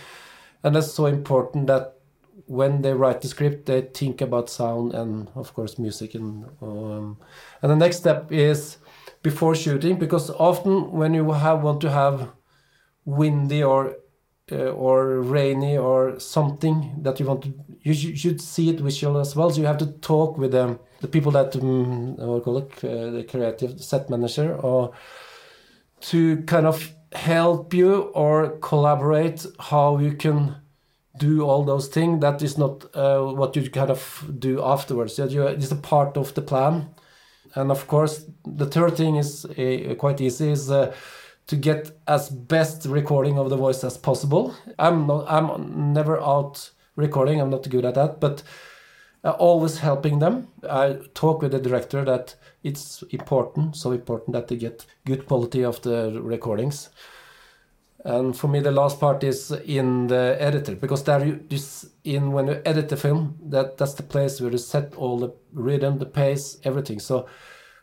and 0.62 0.74
that's 0.74 0.92
so 0.92 1.06
important 1.06 1.66
that 1.66 1.94
when 2.46 2.82
they 2.82 2.92
write 2.92 3.20
the 3.20 3.28
script 3.28 3.66
they 3.66 3.82
think 3.82 4.20
about 4.20 4.48
sound 4.48 4.94
and 4.94 5.28
of 5.34 5.52
course 5.54 5.78
music 5.78 6.14
and 6.14 6.46
um, 6.62 7.18
and 7.62 7.70
the 7.70 7.76
next 7.76 7.98
step 7.98 8.32
is 8.32 8.78
before 9.22 9.54
shooting 9.54 9.98
because 9.98 10.30
often 10.30 10.90
when 10.92 11.14
you 11.14 11.30
have 11.32 11.62
want 11.62 11.80
to 11.80 11.90
have 11.90 12.28
windy 13.04 13.62
or 13.62 13.96
uh, 14.50 14.70
or 14.70 15.20
rainy 15.20 15.76
or 15.76 16.18
something 16.18 16.94
that 17.02 17.20
you 17.20 17.26
want 17.26 17.42
to 17.42 17.52
you 17.82 17.92
sh- 17.92 18.18
should 18.18 18.40
see 18.40 18.70
it 18.70 18.80
visual 18.80 19.18
as 19.18 19.36
well. 19.36 19.50
So 19.50 19.60
you 19.60 19.66
have 19.66 19.78
to 19.78 19.86
talk 19.86 20.38
with 20.38 20.52
them 20.52 20.78
the 21.00 21.08
people 21.08 21.32
that 21.32 21.54
um, 21.56 22.16
call 22.16 22.58
it 22.58 22.72
uh, 22.84 23.10
the 23.10 23.24
creative 23.28 23.82
set 23.82 24.08
manager 24.08 24.54
or 24.56 24.92
to 26.00 26.42
kind 26.42 26.66
of 26.66 26.94
help 27.12 27.72
you 27.74 28.02
or 28.14 28.58
collaborate 28.58 29.46
how 29.58 29.98
you 29.98 30.12
can 30.12 30.56
do 31.16 31.42
all 31.42 31.64
those 31.64 31.88
things 31.88 32.20
that 32.20 32.42
is 32.42 32.56
not 32.58 32.84
uh, 32.94 33.20
what 33.22 33.56
you 33.56 33.68
kind 33.70 33.90
of 33.90 34.30
do 34.38 34.62
afterwards 34.62 35.18
it's 35.18 35.72
a 35.72 35.76
part 35.76 36.16
of 36.16 36.32
the 36.34 36.42
plan 36.42 36.88
and 37.54 37.70
of 37.70 37.86
course 37.88 38.24
the 38.44 38.66
third 38.66 38.96
thing 38.96 39.16
is 39.16 39.44
uh, 39.44 39.94
quite 39.98 40.20
easy 40.20 40.50
is 40.50 40.70
uh, 40.70 40.94
to 41.48 41.56
get 41.56 41.98
as 42.06 42.28
best 42.28 42.84
recording 42.86 43.38
of 43.38 43.50
the 43.50 43.56
voice 43.56 43.82
as 43.82 43.96
possible. 43.96 44.54
I'm 44.78 45.06
not 45.06 45.24
I'm 45.28 45.92
never 45.92 46.20
out 46.20 46.70
recording. 46.94 47.40
I'm 47.40 47.50
not 47.50 47.68
good 47.68 47.84
at 47.84 47.94
that, 47.94 48.20
but 48.20 48.42
uh, 49.24 49.30
always 49.30 49.78
helping 49.78 50.18
them. 50.18 50.48
I 50.68 50.98
talk 51.14 51.42
with 51.42 51.52
the 51.52 51.58
director 51.58 52.04
that 52.04 52.36
it's 52.62 53.02
important, 53.10 53.76
so 53.76 53.92
important 53.92 54.34
that 54.34 54.48
they 54.48 54.56
get 54.56 54.86
good 55.04 55.26
quality 55.26 55.64
of 55.64 55.80
the 55.82 56.20
recordings. 56.22 56.90
And 58.04 58.36
for 58.36 58.48
me, 58.48 58.60
the 58.60 58.70
last 58.70 59.00
part 59.00 59.24
is 59.24 59.50
in 59.50 60.06
the 60.06 60.36
editor 60.38 60.76
because 60.76 61.02
there 61.04 61.24
you 61.24 61.36
just 61.48 61.86
in 62.04 62.32
when 62.32 62.46
you 62.46 62.62
edit 62.64 62.88
the 62.88 62.96
film, 62.96 63.38
that 63.46 63.76
that's 63.76 63.94
the 63.94 64.02
place 64.02 64.40
where 64.40 64.52
you 64.52 64.58
set 64.58 64.94
all 64.94 65.18
the 65.18 65.32
rhythm, 65.52 65.98
the 65.98 66.06
pace, 66.06 66.58
everything. 66.64 67.00
So 67.00 67.26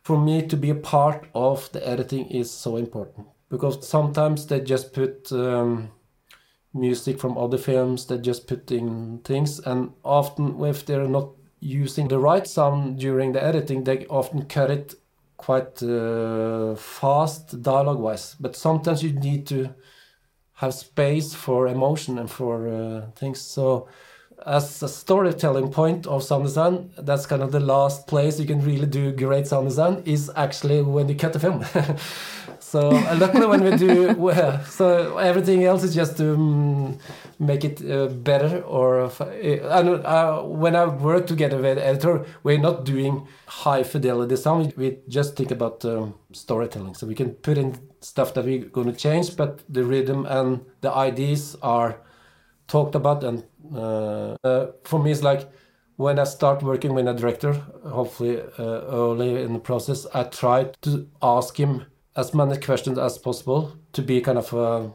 for 0.05 0.19
me 0.19 0.45
to 0.45 0.55
be 0.55 0.69
a 0.69 0.75
part 0.75 1.25
of 1.33 1.71
the 1.71 1.85
editing 1.87 2.29
is 2.29 2.51
so 2.51 2.77
important 2.77 3.25
because 3.49 3.87
sometimes 3.87 4.45
they 4.45 4.59
just 4.59 4.93
put 4.93 5.31
um, 5.31 5.89
music 6.75 7.19
from 7.19 7.37
other 7.37 7.57
films 7.57 8.05
they 8.05 8.17
just 8.19 8.47
put 8.47 8.71
in 8.71 9.19
things 9.23 9.59
and 9.59 9.91
often 10.03 10.63
if 10.63 10.85
they're 10.85 11.07
not 11.07 11.29
using 11.65 12.07
the 12.07 12.19
right 12.19 12.47
sound 12.47 12.99
during 12.99 13.33
the 13.33 13.43
editing 13.43 13.83
they 13.83 14.05
often 14.05 14.45
cut 14.45 14.69
it 14.69 14.93
quite 15.37 15.81
uh, 15.83 16.75
fast 16.75 17.61
dialogue 17.61 17.99
wise 17.99 18.35
but 18.39 18.55
sometimes 18.55 19.01
you 19.03 19.11
need 19.11 19.47
to 19.47 19.73
have 20.53 20.73
space 20.73 21.33
for 21.33 21.67
emotion 21.67 22.19
and 22.19 22.29
for 22.29 22.67
uh, 22.67 23.01
things 23.15 23.41
so 23.41 23.87
as 24.45 24.83
a 24.83 24.87
storytelling 24.87 25.71
point 25.71 26.05
of 26.05 26.23
sound 26.23 26.43
design, 26.43 26.91
that's 26.97 27.25
kind 27.25 27.41
of 27.41 27.51
the 27.51 27.59
last 27.59 28.05
place 28.05 28.39
you 28.39 28.45
can 28.45 28.63
really 28.63 28.85
do 28.85 29.11
great 29.11 29.47
sound 29.47 29.67
design 29.67 30.03
is 30.05 30.31
actually 30.35 30.81
when 30.81 31.09
you 31.09 31.15
cut 31.15 31.33
the 31.33 31.39
film. 31.39 31.65
so 32.71 32.89
luckily 33.23 33.45
when 33.45 33.63
we 33.63 33.77
do, 33.77 34.15
well, 34.17 34.63
so 34.65 35.17
everything 35.17 35.63
else 35.63 35.83
is 35.83 35.93
just 35.93 36.17
to 36.17 36.33
um, 36.33 36.97
make 37.37 37.63
it 37.63 37.79
uh, 37.89 38.07
better. 38.07 38.61
Or 38.63 39.01
uh, 39.01 39.09
uh, 39.09 40.41
when 40.41 40.75
I 40.75 40.85
work 40.87 41.27
together 41.27 41.57
with 41.61 41.77
editor, 41.77 42.25
we're 42.43 42.57
not 42.57 42.83
doing 42.83 43.27
high 43.45 43.83
fidelity 43.83 44.35
sound. 44.35 44.73
We 44.75 44.97
just 45.07 45.35
think 45.35 45.51
about 45.51 45.85
um, 45.85 46.15
storytelling. 46.31 46.95
So 46.95 47.05
we 47.05 47.13
can 47.13 47.35
put 47.35 47.57
in 47.57 47.77
stuff 48.01 48.33
that 48.33 48.45
we're 48.45 48.65
going 48.65 48.91
to 48.91 48.97
change, 48.97 49.37
but 49.37 49.61
the 49.69 49.83
rhythm 49.83 50.25
and 50.25 50.65
the 50.81 50.91
ideas 50.91 51.55
are 51.61 52.01
talked 52.67 52.95
about 52.95 53.23
and 53.23 53.43
uh, 53.75 54.35
uh, 54.43 54.71
for 54.83 54.99
me 54.99 55.11
it's 55.11 55.21
like 55.21 55.51
when 55.97 56.17
I 56.17 56.23
start 56.23 56.63
working 56.63 56.93
with 56.93 57.07
a 57.07 57.13
director, 57.13 57.53
hopefully 57.53 58.41
uh, 58.41 58.81
early 59.01 59.41
in 59.41 59.53
the 59.53 59.59
process, 59.59 60.05
I 60.13 60.23
try 60.23 60.71
to 60.81 61.07
ask 61.21 61.57
him 61.57 61.85
as 62.15 62.33
many 62.33 62.57
questions 62.57 62.97
as 62.97 63.17
possible 63.17 63.75
to 63.93 64.01
be 64.01 64.21
kind 64.21 64.37
of 64.37 64.53
a 64.53 64.93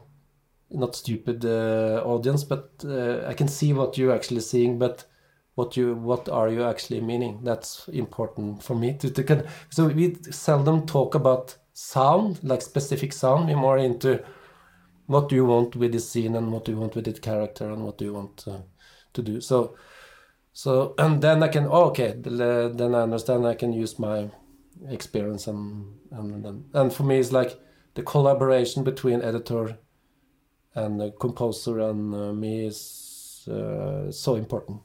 not 0.69 0.95
stupid 0.95 1.45
uh, 1.45 2.01
audience, 2.05 2.43
but 2.43 2.71
uh, 2.85 3.25
I 3.27 3.33
can 3.33 3.47
see 3.47 3.73
what 3.73 3.97
you're 3.97 4.15
actually 4.15 4.41
seeing, 4.41 4.79
but 4.79 5.05
what 5.55 5.75
you 5.75 5.95
what 5.95 6.29
are 6.29 6.49
you 6.49 6.63
actually 6.63 7.01
meaning? 7.01 7.41
That's 7.43 7.87
important 7.89 8.63
for 8.63 8.75
me 8.75 8.93
to, 8.99 9.09
to 9.09 9.23
can, 9.23 9.47
so 9.69 9.87
we 9.87 10.15
seldom 10.31 10.85
talk 10.85 11.13
about 11.13 11.57
sound, 11.73 12.39
like 12.43 12.61
specific 12.61 13.11
sound. 13.11 13.47
We're 13.47 13.57
more 13.57 13.77
into 13.77 14.23
what 15.11 15.27
do 15.27 15.35
you 15.35 15.45
want 15.45 15.75
with 15.75 15.91
this 15.91 16.09
scene 16.09 16.35
and 16.35 16.51
what 16.51 16.65
do 16.65 16.71
you 16.71 16.77
want 16.77 16.95
with 16.95 17.05
the 17.05 17.13
character 17.13 17.69
and 17.69 17.83
what 17.83 17.97
do 17.97 18.05
you 18.05 18.13
want 18.13 18.45
uh, 18.47 18.59
to 19.13 19.21
do 19.21 19.41
so 19.41 19.75
so 20.53 20.95
and 20.97 21.21
then 21.21 21.43
i 21.43 21.47
can 21.47 21.65
oh, 21.65 21.85
okay 21.85 22.13
then 22.15 22.95
i 22.95 23.01
understand 23.01 23.45
i 23.45 23.53
can 23.53 23.73
use 23.73 23.99
my 23.99 24.29
experience 24.89 25.47
and 25.47 25.85
and 26.11 26.65
and 26.73 26.93
for 26.93 27.03
me 27.03 27.19
it's 27.19 27.31
like 27.31 27.59
the 27.93 28.03
collaboration 28.03 28.83
between 28.83 29.21
editor 29.21 29.77
and 30.75 30.99
the 30.99 31.11
composer 31.19 31.79
and 31.79 32.15
uh, 32.15 32.33
me 32.33 32.65
is 32.65 33.47
uh, 33.51 34.11
so 34.11 34.35
important 34.35 34.81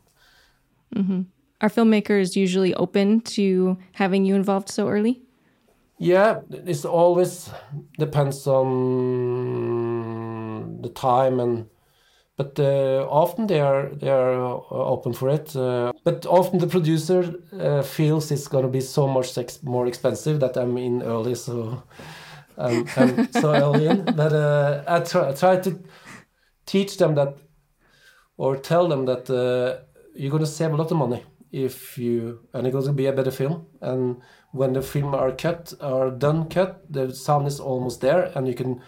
mm-hmm. 0.95 1.23
are 1.61 1.69
filmmakers 1.69 2.37
usually 2.37 2.75
open 2.75 3.21
to 3.21 3.79
having 3.93 4.25
you 4.25 4.35
involved 4.35 4.69
so 4.69 4.89
early 4.89 5.23
yeah, 5.99 6.41
it 6.51 6.85
always 6.85 7.51
depends 7.99 8.47
on 8.47 9.63
the 10.83 10.91
time 10.91 11.41
and 11.41 11.67
but 12.37 12.59
uh, 12.61 13.07
often 13.09 13.47
they 13.47 13.61
are 13.61 13.89
they 13.89 14.11
are 14.11 14.33
uh, 14.35 14.61
open 14.71 15.13
for 15.13 15.31
it. 15.31 15.57
Uh, 15.57 15.93
but 16.05 16.27
often 16.27 16.59
the 16.59 16.67
producer 16.67 17.35
uh, 17.59 17.83
feels 17.83 18.31
it's 18.31 18.49
going 18.49 18.65
to 18.65 18.71
be 18.71 18.81
so 18.81 19.09
much 19.09 19.37
ex 19.39 19.63
more 19.63 19.87
expensive 19.87 20.41
that 20.41 20.57
I'm 20.57 20.77
in 20.77 21.03
early, 21.03 21.35
so 21.35 21.83
I'm, 22.59 22.87
I'm 22.97 23.33
so 23.41 23.55
early 23.55 23.87
in. 23.87 24.05
But 24.05 24.33
uh, 24.33 24.85
I 24.87 25.01
try, 25.01 25.31
I 25.31 25.33
try 25.33 25.57
to 25.57 25.79
teach 26.67 26.99
them 26.99 27.15
that 27.15 27.37
or 28.37 28.57
tell 28.57 28.87
them 28.89 29.07
that 29.07 29.31
uh, 29.31 29.83
you're 30.15 30.31
going 30.31 30.45
to 30.45 30.51
save 30.51 30.73
a 30.73 30.77
lot 30.77 30.91
of 30.91 30.97
money 30.97 31.25
if 31.53 31.97
you 31.97 32.41
and 32.53 32.67
it's 32.67 32.75
going 32.75 32.87
to 32.87 32.93
be 32.93 33.07
a 33.07 33.13
better 33.13 33.31
film 33.31 33.67
and 33.81 34.21
when 34.51 34.73
the 34.73 34.83
film 34.83 35.15
are 35.15 35.33
cut 35.33 35.73
are 35.81 36.11
done 36.11 36.49
cut 36.49 36.85
the 36.91 37.15
sound 37.15 37.47
is 37.47 37.61
almost 37.61 38.01
there 38.01 38.33
and 38.35 38.49
you 38.49 38.55
can 38.55 38.83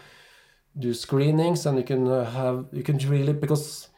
do 0.78 0.94
screenings 0.94 1.66
and 1.66 1.78
you 1.78 1.84
can 1.84 2.06
uh, 2.06 2.24
have 2.30 2.66
you 2.72 2.82
can 2.82 2.98
really 3.08 3.32
because 3.32 3.88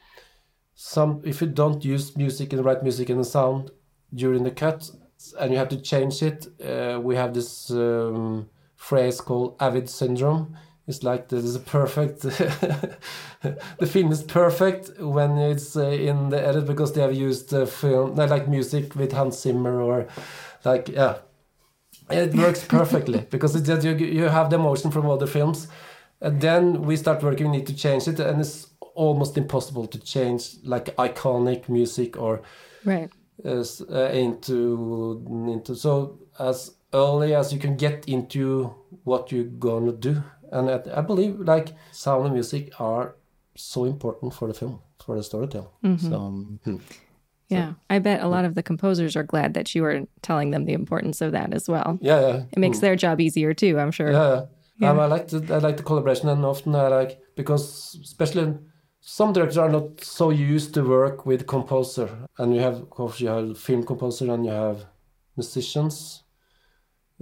some 0.74 1.20
if 1.24 1.40
you 1.40 1.46
don't 1.46 1.84
use 1.84 2.16
music 2.16 2.52
and 2.52 2.64
write 2.64 2.82
music 2.82 3.08
and 3.10 3.26
sound 3.26 3.70
during 4.14 4.44
the 4.44 4.50
cut 4.50 4.90
and 5.38 5.52
you 5.52 5.58
have 5.58 5.68
to 5.68 5.80
change 5.80 6.22
it 6.22 6.46
uh, 6.64 6.98
we 6.98 7.14
have 7.16 7.34
this 7.34 7.70
um, 7.70 8.48
phrase 8.80 9.20
called 9.20 9.56
avid 9.60 9.88
syndrome. 9.90 10.56
It's 10.88 11.02
like 11.04 11.28
this 11.28 11.44
is 11.44 11.54
a 11.54 11.60
perfect. 11.60 12.22
The 13.78 13.86
film 13.86 14.12
is 14.12 14.22
perfect 14.22 15.00
when 15.00 15.38
it's 15.38 15.74
uh, 15.74 15.86
in 15.86 16.28
the 16.28 16.46
edit 16.46 16.66
because 16.66 16.92
they 16.92 17.00
have 17.00 17.14
used 17.14 17.54
uh, 17.54 17.64
film 17.64 18.16
like 18.16 18.48
music 18.48 18.94
with 18.94 19.12
Hans 19.12 19.40
Zimmer 19.40 19.80
or 19.80 20.06
like 20.64 20.88
yeah. 20.88 21.18
It 22.10 22.34
works 22.34 22.64
perfectly 22.64 23.20
because 23.30 23.54
it's 23.56 23.66
just 23.66 23.82
you, 23.86 23.94
you 23.94 24.24
have 24.24 24.50
the 24.50 24.56
emotion 24.56 24.90
from 24.90 25.08
other 25.08 25.26
films 25.26 25.68
and 26.20 26.40
then 26.40 26.82
we 26.82 26.96
start 26.96 27.22
working 27.22 27.50
we 27.50 27.58
need 27.58 27.66
to 27.66 27.74
change 27.74 28.06
it 28.08 28.20
and 28.20 28.40
it's 28.40 28.68
almost 28.94 29.36
impossible 29.38 29.86
to 29.86 29.98
change 29.98 30.56
like 30.64 30.94
iconic 30.96 31.68
music 31.68 32.16
or 32.16 32.42
right 32.84 33.10
uh, 33.44 34.10
into 34.12 35.24
into 35.48 35.74
so 35.74 36.18
as 36.38 36.74
early 36.92 37.34
as 37.34 37.52
you 37.52 37.58
can 37.58 37.76
get 37.76 38.06
into 38.08 38.74
what 39.04 39.32
you're 39.32 39.44
gonna 39.44 39.92
do 39.92 40.22
and 40.52 40.68
I, 40.70 40.80
I 40.96 41.00
believe 41.00 41.38
like 41.40 41.68
sound 41.92 42.26
and 42.26 42.34
music 42.34 42.78
are 42.80 43.14
so 43.54 43.84
important 43.84 44.34
for 44.34 44.48
the 44.48 44.54
film 44.54 44.80
for 45.04 45.16
the 45.16 45.22
storytelling 45.22 45.68
mm-hmm. 45.84 46.10
so 46.10 46.16
um, 46.16 46.60
hmm. 46.64 46.76
Yeah, 47.50 47.72
I 47.90 47.98
bet 47.98 48.22
a 48.22 48.28
lot 48.28 48.44
of 48.44 48.54
the 48.54 48.62
composers 48.62 49.16
are 49.16 49.24
glad 49.24 49.54
that 49.54 49.74
you 49.74 49.84
are 49.84 50.02
telling 50.22 50.52
them 50.52 50.66
the 50.66 50.72
importance 50.72 51.20
of 51.20 51.32
that 51.32 51.52
as 51.52 51.68
well. 51.68 51.98
Yeah, 52.00 52.20
yeah. 52.20 52.42
It 52.52 52.58
makes 52.60 52.78
mm. 52.78 52.82
their 52.82 52.94
job 52.94 53.20
easier 53.20 53.52
too, 53.54 53.76
I'm 53.80 53.90
sure. 53.90 54.12
Yeah, 54.12 54.44
yeah. 54.80 54.90
Um, 54.90 55.00
I 55.00 55.06
like 55.06 55.28
the 55.28 55.54
I 55.54 55.58
like 55.58 55.76
the 55.76 55.82
collaboration, 55.82 56.28
and 56.28 56.44
often 56.44 56.74
I 56.74 56.88
like 56.88 57.20
because 57.36 57.98
especially 58.02 58.54
some 59.00 59.32
directors 59.32 59.58
are 59.58 59.68
not 59.68 60.02
so 60.02 60.30
used 60.30 60.74
to 60.74 60.82
work 60.82 61.26
with 61.26 61.46
composer, 61.46 62.26
and 62.38 62.54
you 62.54 62.60
have 62.60 62.76
of 62.76 62.90
course 62.90 63.20
you 63.20 63.28
have 63.28 63.58
film 63.58 63.84
composer 63.84 64.32
and 64.32 64.44
you 64.44 64.52
have 64.52 64.86
musicians. 65.36 66.24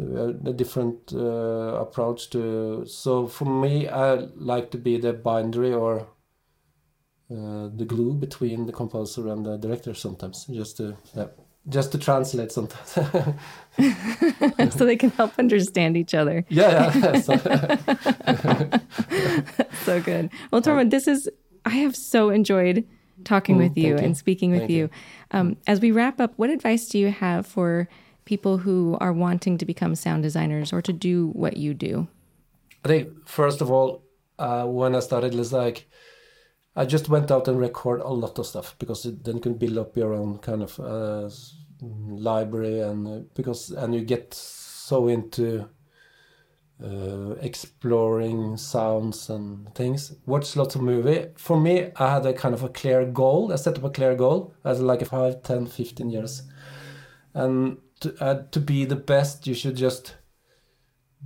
Uh, 0.01 0.29
a 0.29 0.53
different 0.53 1.13
uh, 1.13 1.75
approach 1.81 2.31
to. 2.31 2.85
So 2.87 3.27
for 3.27 3.47
me, 3.47 3.89
I 3.89 4.15
like 4.37 4.71
to 4.71 4.79
be 4.79 4.97
the 4.97 5.13
bindery 5.13 5.73
or 5.73 6.07
uh, 7.31 7.69
the 7.75 7.85
glue 7.85 8.15
between 8.15 8.67
the 8.67 8.73
composer 8.73 9.27
and 9.27 9.45
the 9.45 9.57
director 9.57 9.95
sometimes, 9.95 10.45
just 10.45 10.77
to 10.77 10.97
yeah, 11.17 11.27
just 11.69 11.93
to 11.93 11.99
translate 11.99 12.53
sometimes. 12.53 12.93
so 14.75 14.85
they 14.85 14.97
can 14.97 15.11
help 15.11 15.33
understand 15.39 15.97
each 15.97 16.15
other. 16.15 16.45
Yeah, 16.49 16.97
yeah. 16.97 17.21
so, 17.21 17.37
so 19.85 20.01
good. 20.01 20.31
Well, 20.51 20.63
Tormod, 20.63 20.91
this 20.91 21.07
is 21.07 21.31
I 21.65 21.71
have 21.71 21.95
so 21.95 22.31
enjoyed 22.31 22.85
talking 23.25 23.57
mm, 23.57 23.61
with 23.61 23.77
you, 23.77 23.89
you, 23.89 23.97
and 23.97 24.17
speaking 24.17 24.51
with 24.51 24.71
you. 24.71 24.77
you. 24.77 24.91
Um, 25.31 25.57
as 25.67 25.81
we 25.81 25.91
wrap 25.91 26.21
up, 26.21 26.33
what 26.37 26.51
advice 26.51 26.89
do 26.89 26.99
you 26.99 27.11
have 27.11 27.47
for 27.47 27.89
people 28.25 28.59
who 28.59 28.97
are 29.01 29.13
wanting 29.13 29.59
to 29.59 29.65
become 29.65 29.95
sound 29.95 30.23
designers 30.23 30.73
or 30.73 30.83
to 30.83 30.93
do 30.93 31.29
what 31.29 31.57
you 31.57 31.75
do? 31.75 32.09
I 32.85 32.89
think 32.89 33.29
first 33.29 33.61
of 33.61 33.71
all, 33.71 34.03
uh, 34.39 34.65
when 34.65 34.95
I 34.95 35.01
started, 35.01 35.35
it's 35.35 35.53
like 35.53 35.89
I 36.79 36.85
just 36.85 37.09
went 37.09 37.33
out 37.33 37.49
and 37.49 37.59
record 37.59 38.01
a 38.03 38.09
lot 38.09 38.39
of 38.39 38.47
stuff 38.47 38.77
because 38.79 39.05
it, 39.05 39.25
then 39.25 39.35
you 39.37 39.41
can 39.41 39.55
build 39.55 39.79
up 39.79 39.97
your 39.97 40.15
own 40.15 40.39
kind 40.39 40.63
of 40.63 40.79
uh, 40.79 41.29
library 41.83 42.81
and 42.81 43.09
uh, 43.09 43.21
because 43.35 43.71
and 43.73 43.93
you 43.93 44.03
get 44.03 44.33
so 44.33 45.09
into 45.09 45.69
uh, 46.81 47.33
exploring 47.41 48.57
sounds 48.57 49.29
and 49.29 49.75
things. 49.75 50.15
Watch 50.25 50.55
lots 50.55 50.77
of 50.77 50.83
movie. 50.83 51.27
For 51.37 51.59
me, 51.61 51.91
I 51.97 52.13
had 52.15 52.27
a 52.27 52.33
kind 52.33 52.55
of 52.55 52.63
a 52.63 52.69
clear 52.69 53.05
goal. 53.05 53.53
I 53.53 53.57
set 53.57 53.77
up 53.77 53.83
a 53.83 53.91
clear 53.91 54.15
goal 54.15 54.55
as 54.65 54.81
like 54.81 55.03
a 55.03 55.05
5, 55.05 55.43
10, 55.43 55.67
15 55.67 56.11
years. 56.11 56.43
And 57.35 57.79
to, 58.01 58.15
uh, 58.23 58.43
to 58.53 58.61
be 58.61 58.85
the 58.85 58.95
best, 58.95 59.49
you 59.49 59.55
should 59.55 59.75
just 59.75 60.15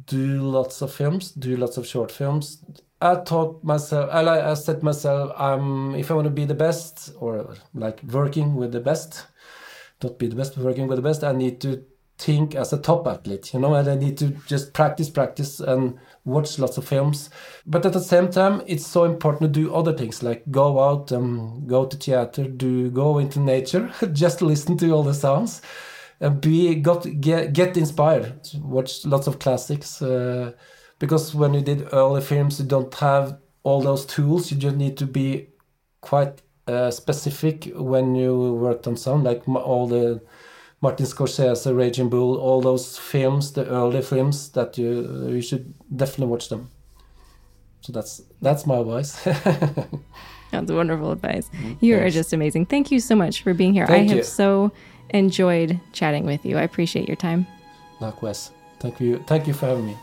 do 0.06 0.40
lots 0.40 0.80
of 0.80 0.94
films, 0.94 1.32
do 1.32 1.58
lots 1.58 1.76
of 1.76 1.86
short 1.86 2.10
films. 2.10 2.64
I 3.02 3.16
taught 3.24 3.64
myself, 3.64 4.08
I, 4.12 4.50
I 4.50 4.54
said 4.54 4.82
myself, 4.82 5.32
um, 5.38 5.94
if 5.96 6.10
I 6.10 6.14
want 6.14 6.26
to 6.26 6.30
be 6.30 6.44
the 6.44 6.54
best 6.54 7.12
or 7.18 7.56
like 7.74 8.00
working 8.04 8.54
with 8.54 8.70
the 8.70 8.80
best, 8.80 9.26
not 10.02 10.18
be 10.18 10.28
the 10.28 10.36
best, 10.36 10.54
but 10.54 10.64
working 10.64 10.86
with 10.86 10.96
the 10.96 11.02
best, 11.02 11.24
I 11.24 11.32
need 11.32 11.60
to 11.62 11.84
think 12.18 12.54
as 12.54 12.72
a 12.72 12.78
top 12.78 13.06
athlete, 13.08 13.52
you 13.52 13.58
know, 13.60 13.74
and 13.74 13.88
I 13.88 13.96
need 13.96 14.16
to 14.18 14.28
just 14.46 14.72
practice, 14.72 15.10
practice, 15.10 15.58
and 15.58 15.98
watch 16.24 16.58
lots 16.60 16.78
of 16.78 16.86
films. 16.86 17.30
But 17.66 17.84
at 17.84 17.92
the 17.92 18.00
same 18.00 18.30
time, 18.30 18.62
it's 18.66 18.86
so 18.86 19.04
important 19.04 19.52
to 19.52 19.60
do 19.60 19.74
other 19.74 19.92
things 19.92 20.22
like 20.22 20.48
go 20.50 20.80
out 20.80 21.10
and 21.10 21.68
go 21.68 21.84
to 21.86 21.96
theater, 21.96 22.44
do 22.44 22.90
go 22.90 23.18
into 23.18 23.40
nature, 23.40 23.92
just 24.12 24.42
listen 24.42 24.76
to 24.78 24.90
all 24.92 25.02
the 25.02 25.14
sounds, 25.14 25.60
and 26.20 26.40
be 26.40 26.74
got 26.76 27.04
get 27.20 27.52
get 27.52 27.76
inspired. 27.76 28.48
Watch 28.60 29.04
lots 29.04 29.26
of 29.26 29.40
classics, 29.40 30.00
uh, 30.00 30.52
because 31.02 31.34
when 31.34 31.52
you 31.52 31.60
did 31.60 31.88
early 31.92 32.20
films, 32.20 32.60
you 32.60 32.64
don't 32.64 32.94
have 32.94 33.36
all 33.64 33.82
those 33.82 34.06
tools. 34.06 34.52
You 34.52 34.56
just 34.56 34.76
need 34.76 34.96
to 34.98 35.04
be 35.04 35.48
quite 36.00 36.42
uh, 36.68 36.92
specific 36.92 37.72
when 37.74 38.14
you 38.14 38.54
worked 38.54 38.86
on 38.86 38.96
sound, 38.96 39.24
like 39.24 39.42
all 39.48 39.88
the 39.88 40.22
Martin 40.80 41.04
Scorsese, 41.04 41.64
the 41.64 41.74
Raging 41.74 42.08
Bull, 42.08 42.36
all 42.36 42.60
those 42.60 42.98
films, 42.98 43.52
the 43.52 43.66
early 43.66 44.00
films 44.00 44.50
that 44.50 44.78
you 44.78 44.90
you 45.28 45.42
should 45.42 45.74
definitely 45.90 46.28
watch 46.28 46.48
them. 46.48 46.70
So 47.80 47.92
that's 47.92 48.22
that's 48.40 48.64
my 48.64 48.76
advice. 48.76 49.20
that's 50.52 50.70
wonderful 50.70 51.10
advice. 51.10 51.50
Mm, 51.50 51.78
you 51.80 51.98
are 51.98 52.10
just 52.10 52.32
amazing. 52.32 52.66
Thank 52.66 52.92
you 52.92 53.00
so 53.00 53.16
much 53.16 53.42
for 53.42 53.54
being 53.54 53.74
here. 53.74 53.88
Thank 53.88 54.10
I 54.10 54.14
have 54.14 54.18
you. 54.18 54.22
so 54.40 54.70
enjoyed 55.10 55.80
chatting 55.92 56.26
with 56.26 56.46
you. 56.46 56.58
I 56.58 56.62
appreciate 56.62 57.08
your 57.08 57.16
time. 57.16 57.44
Likewise. 57.98 58.52
Thank 58.78 59.00
you. 59.00 59.18
Thank 59.26 59.48
you 59.48 59.54
for 59.54 59.66
having 59.66 59.86
me. 59.86 59.96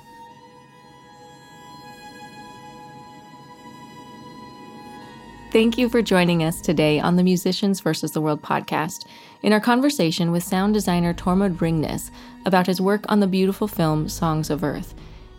Thank 5.52 5.80
you 5.80 5.90
for 5.90 6.04
joining 6.04 6.44
us 6.44 6.62
today 6.62 7.00
on 7.00 7.16
the 7.16 7.24
Musicians 7.24 7.80
versus 7.80 8.12
the 8.12 8.22
World 8.22 8.40
podcast 8.44 9.08
in 9.42 9.52
our 9.52 9.60
conversation 9.60 10.32
with 10.32 10.44
sound 10.44 10.76
designer 10.76 11.12
Tormod 11.12 11.58
Ringnes 11.58 12.12
about 12.46 12.68
his 12.68 12.80
work 12.80 13.04
on 13.10 13.20
the 13.20 13.26
beautiful 13.26 13.68
film 13.68 14.08
Songs 14.08 14.52
of 14.52 14.64
Earth. 14.64 14.94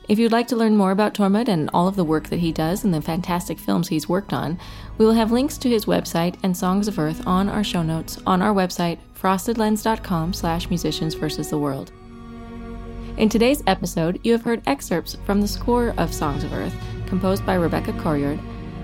If 0.09 0.19
you'd 0.19 0.33
like 0.33 0.49
to 0.49 0.57
learn 0.57 0.77
more 0.77 0.91
about 0.91 1.15
Tormod 1.15 1.47
and 1.47 1.71
all 1.73 1.87
of 1.87 1.95
the 1.95 2.03
work 2.03 2.29
that 2.31 2.41
he 2.41 2.51
does 2.51 2.83
and 2.83 2.93
the 2.93 3.01
fantastic 3.01 3.57
films 3.57 3.87
he's 3.87 4.09
worked 4.09 4.33
on, 4.33 4.59
we 4.99 5.07
will 5.07 5.13
have 5.13 5.31
links 5.31 5.57
to 5.59 5.69
his 5.69 5.85
website 5.85 6.37
and 6.43 6.57
Songs 6.57 6.89
of 6.89 6.99
Earth 6.99 7.25
on 7.25 7.49
our 7.49 7.63
show 7.63 7.85
notes 7.85 8.19
on 8.27 8.43
our 8.43 8.53
website, 8.53 8.99
frostedlens.com 9.17 10.33
slash 10.33 10.69
musicians 10.71 11.15
versus 11.15 11.51
the 11.51 11.59
world. 11.59 11.93
In 13.17 13.29
today's 13.29 13.63
episode, 13.69 14.19
you 14.25 14.33
have 14.33 14.43
heard 14.43 14.63
excerpts 14.67 15.17
from 15.25 15.41
the 15.41 15.47
score 15.47 15.95
of 15.99 16.13
Songs 16.13 16.43
of 16.43 16.53
Earth, 16.53 16.75
composed 17.07 17.47
by 17.47 17.57
Rebekka 17.57 17.97
Karijord, 18.01 18.41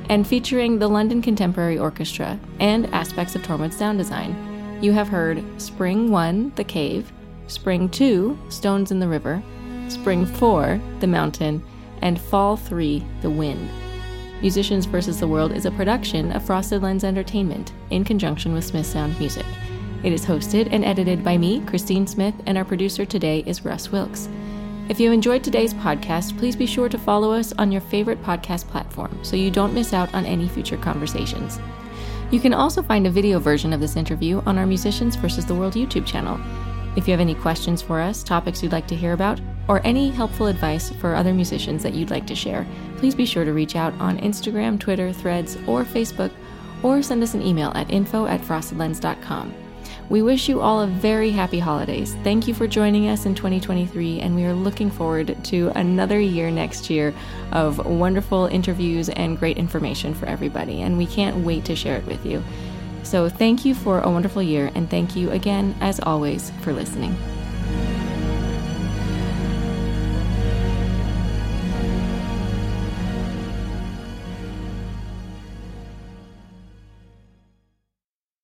and 0.09 0.27
featuring 0.27 0.79
the 0.79 0.89
London 0.89 1.21
Contemporary 1.21 1.79
Orchestra 1.79 2.39
and 2.61 2.87
aspects 2.95 3.35
of 3.35 3.43
Tormod's 3.43 3.77
sound 3.77 3.99
design. 3.99 4.79
You 4.83 4.93
have 4.93 5.09
heard 5.09 5.43
Spring 5.61 6.11
1, 6.11 6.53
The 6.57 6.65
Cave, 6.65 7.13
Spring 7.47 7.89
2, 7.89 8.39
Stones 8.49 8.91
in 8.91 9.01
the 9.01 9.09
River, 9.09 9.43
Spring 9.89 10.27
4, 10.27 10.81
The 11.01 11.07
Mountain, 11.07 11.63
and 12.03 12.21
Fall 12.21 12.57
3, 12.57 13.05
The 13.23 13.31
Wind. 13.31 13.71
Musicians 14.43 14.85
vs. 14.85 15.19
the 15.19 15.29
World 15.29 15.53
is 15.53 15.65
a 15.65 15.71
production 15.71 16.31
of 16.33 16.45
Frosted 16.45 16.83
Lens 16.83 17.05
Entertainment 17.05 17.73
in 17.91 18.05
conjunction 18.05 18.53
with 18.53 18.65
Smith 18.65 18.87
Sound 18.87 19.19
Music. 19.19 19.47
It 20.03 20.13
is 20.13 20.27
hosted 20.27 20.69
and 20.71 20.85
edited 20.85 21.25
by 21.25 21.39
me, 21.39 21.63
Christine 21.63 22.07
Smith, 22.07 22.35
and 22.45 22.59
our 22.59 22.65
producer 22.65 23.07
today 23.07 23.43
is 23.47 23.65
Russ 23.65 23.91
Wilkes. 23.91 24.29
If 24.89 25.01
you 25.01 25.11
enjoyed 25.11 25.43
today's 25.43 25.75
podcast, 25.75 26.39
please 26.39 26.55
be 26.55 26.65
sure 26.65 26.89
to 26.89 26.97
follow 26.97 27.33
us 27.33 27.53
on 27.59 27.73
your 27.73 27.81
favorite 27.81 28.23
podcast 28.23 28.69
platform 28.69 29.19
so 29.25 29.35
you 29.35 29.51
don't 29.51 29.75
miss 29.75 29.93
out 29.93 30.15
on 30.15 30.25
any 30.25 30.47
future 30.49 30.77
conversations. 30.77 31.59
You 32.31 32.39
can 32.39 32.55
also 32.55 32.85
find 32.85 33.05
a 33.05 33.11
video 33.11 33.41
version 33.41 33.73
of 33.73 33.81
this 33.81 33.97
interview 33.97 34.41
on 34.47 34.59
our 34.59 34.67
Musicians 34.67 35.17
vs. 35.17 35.45
the 35.45 35.57
World 35.57 35.75
YouTube 35.75 36.07
channel. 36.07 36.39
If 36.97 37.09
you 37.09 37.13
have 37.13 37.21
any 37.21 37.35
questions 37.35 37.83
for 37.83 38.01
us, 38.01 38.23
topics 38.23 38.63
you'd 38.63 38.71
like 38.71 38.87
to 38.87 38.95
hear 38.95 39.13
about, 39.13 39.41
or 39.67 39.85
any 39.85 40.09
helpful 40.09 40.47
advice 40.47 40.91
for 40.91 41.17
other 41.17 41.35
musicians 41.35 41.83
that 41.83 41.95
you'd 41.95 42.11
like 42.11 42.27
to 42.29 42.37
share, 42.37 42.65
please 42.99 43.15
be 43.15 43.27
sure 43.27 43.45
to 43.45 43.53
reach 43.53 43.75
out 43.75 43.93
on 43.95 44.19
Instagram, 44.19 44.79
Twitter, 44.79 45.13
Threads, 45.13 45.57
or 45.67 45.85
Facebook, 45.85 46.31
or 46.85 47.03
send 47.03 47.25
us 47.25 47.35
an 47.35 47.43
email 47.43 47.73
at 47.75 47.91
info 47.91 48.27
at 48.27 48.41
frostedlens.com. 48.41 49.66
We 50.09 50.23
wish 50.23 50.49
you 50.49 50.61
all 50.61 50.83
a 50.83 50.87
very 50.87 51.31
happy 51.31 51.59
holidays. 51.59 52.15
Thank 52.23 52.47
you 52.47 52.55
for 52.55 52.69
joining 52.69 53.09
us 53.09 53.27
in 53.27 53.35
2023, 53.35 54.21
and 54.21 54.37
we 54.37 54.45
are 54.45 54.53
looking 54.53 54.89
forward 54.89 55.37
to 55.47 55.73
another 55.75 56.21
year 56.21 56.49
next 56.49 56.89
year 56.89 57.13
of 57.51 57.85
wonderful 57.85 58.47
interviews 58.47 59.09
and 59.09 59.37
great 59.37 59.59
information 59.59 60.15
for 60.15 60.27
everybody. 60.27 60.83
And 60.83 60.97
we 60.97 61.07
can't 61.07 61.45
wait 61.45 61.65
to 61.65 61.75
share 61.75 61.97
it 61.97 62.07
with 62.07 62.25
you. 62.25 62.45
So, 63.03 63.29
thank 63.29 63.65
you 63.65 63.75
for 63.75 64.01
a 64.01 64.11
wonderful 64.11 64.43
year, 64.43 64.71
and 64.77 64.89
thank 64.89 65.17
you 65.17 65.33
again, 65.33 65.75
as 65.81 65.99
always, 65.99 66.53
for 66.61 66.73
listening. 66.73 67.17